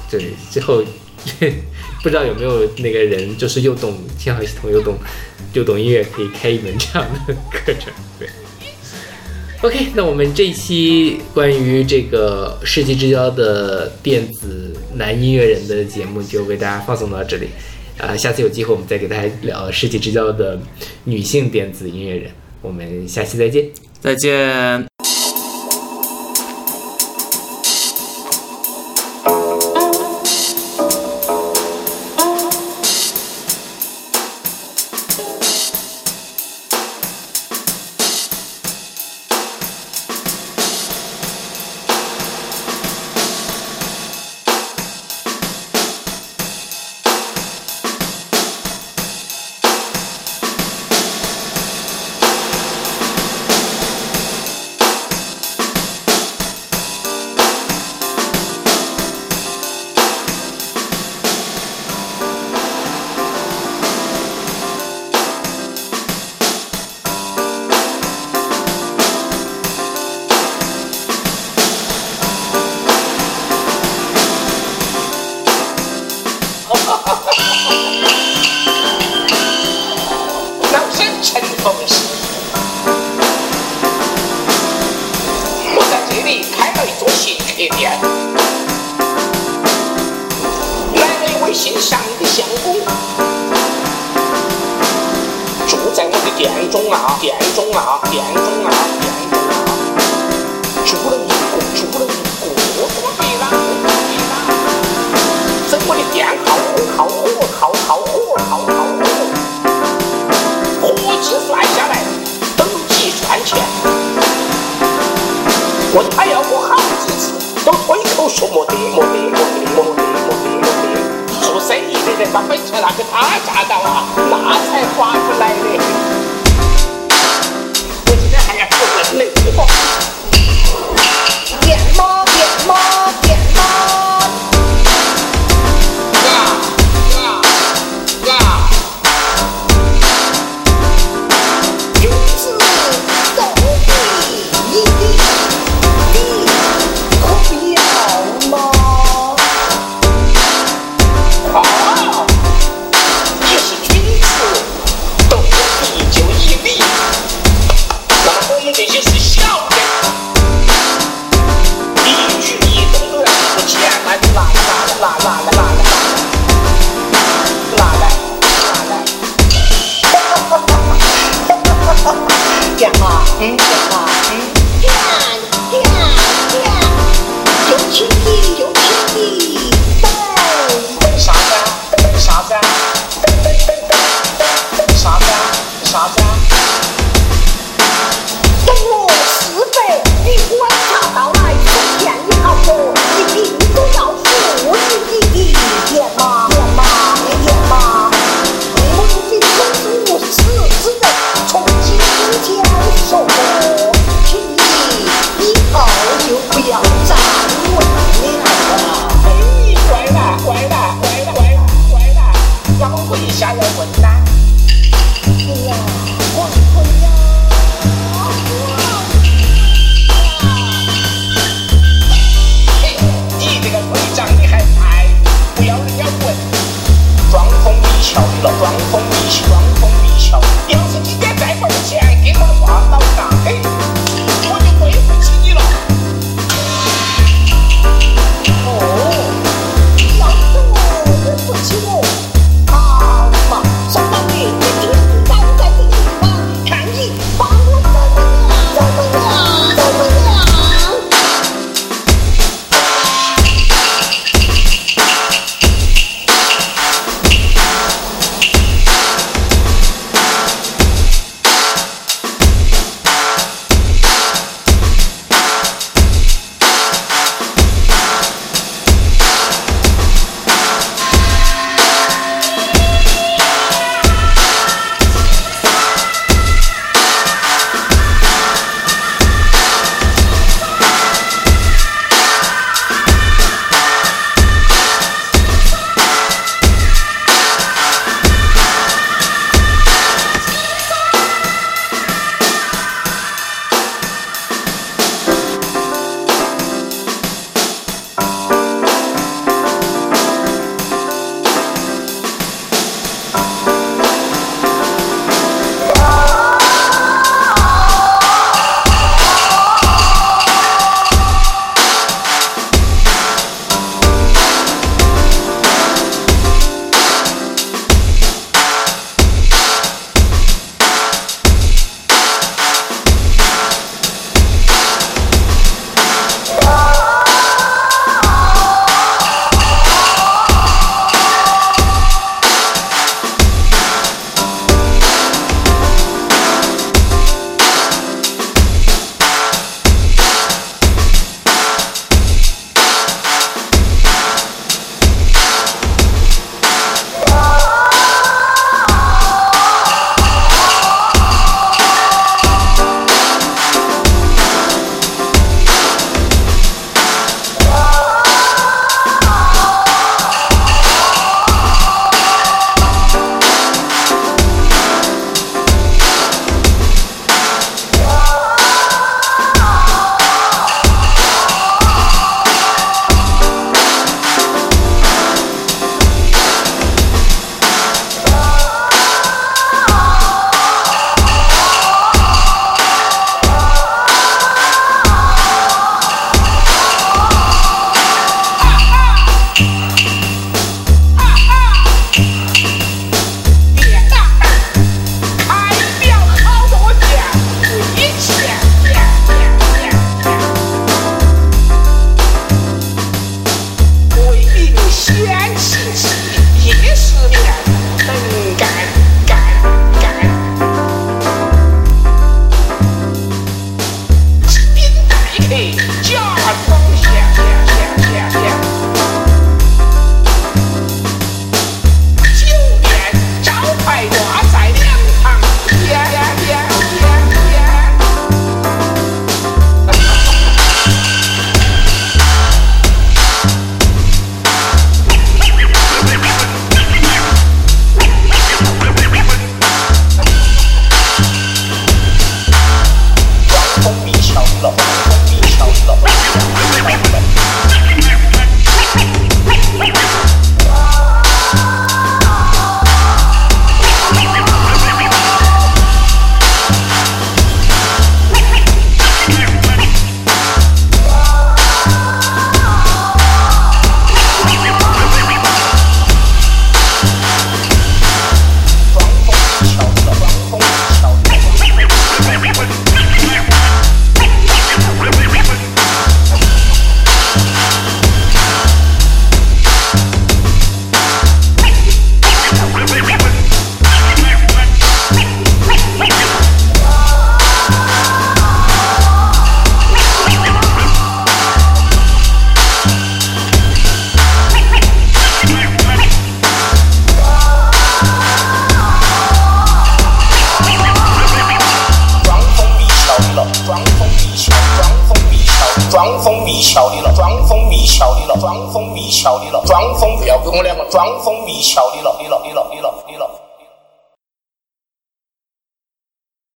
[0.07, 0.83] 对，最后。
[2.03, 4.97] 不知道有没有那个人，就是又懂信号系统又懂
[5.53, 7.93] 又懂音乐，可以开一门这样的课程。
[8.19, 8.27] 对
[9.61, 17.47] ，OK，那我们这一期关于这个世纪之交的电子男音乐人的节目就为大家放送到这里。
[17.97, 20.59] 啊，下次有机会我们再给大家聊世纪之交的
[21.05, 22.29] 女性电子音乐人。
[22.61, 23.69] 我们下期再见。
[24.01, 24.92] 再见。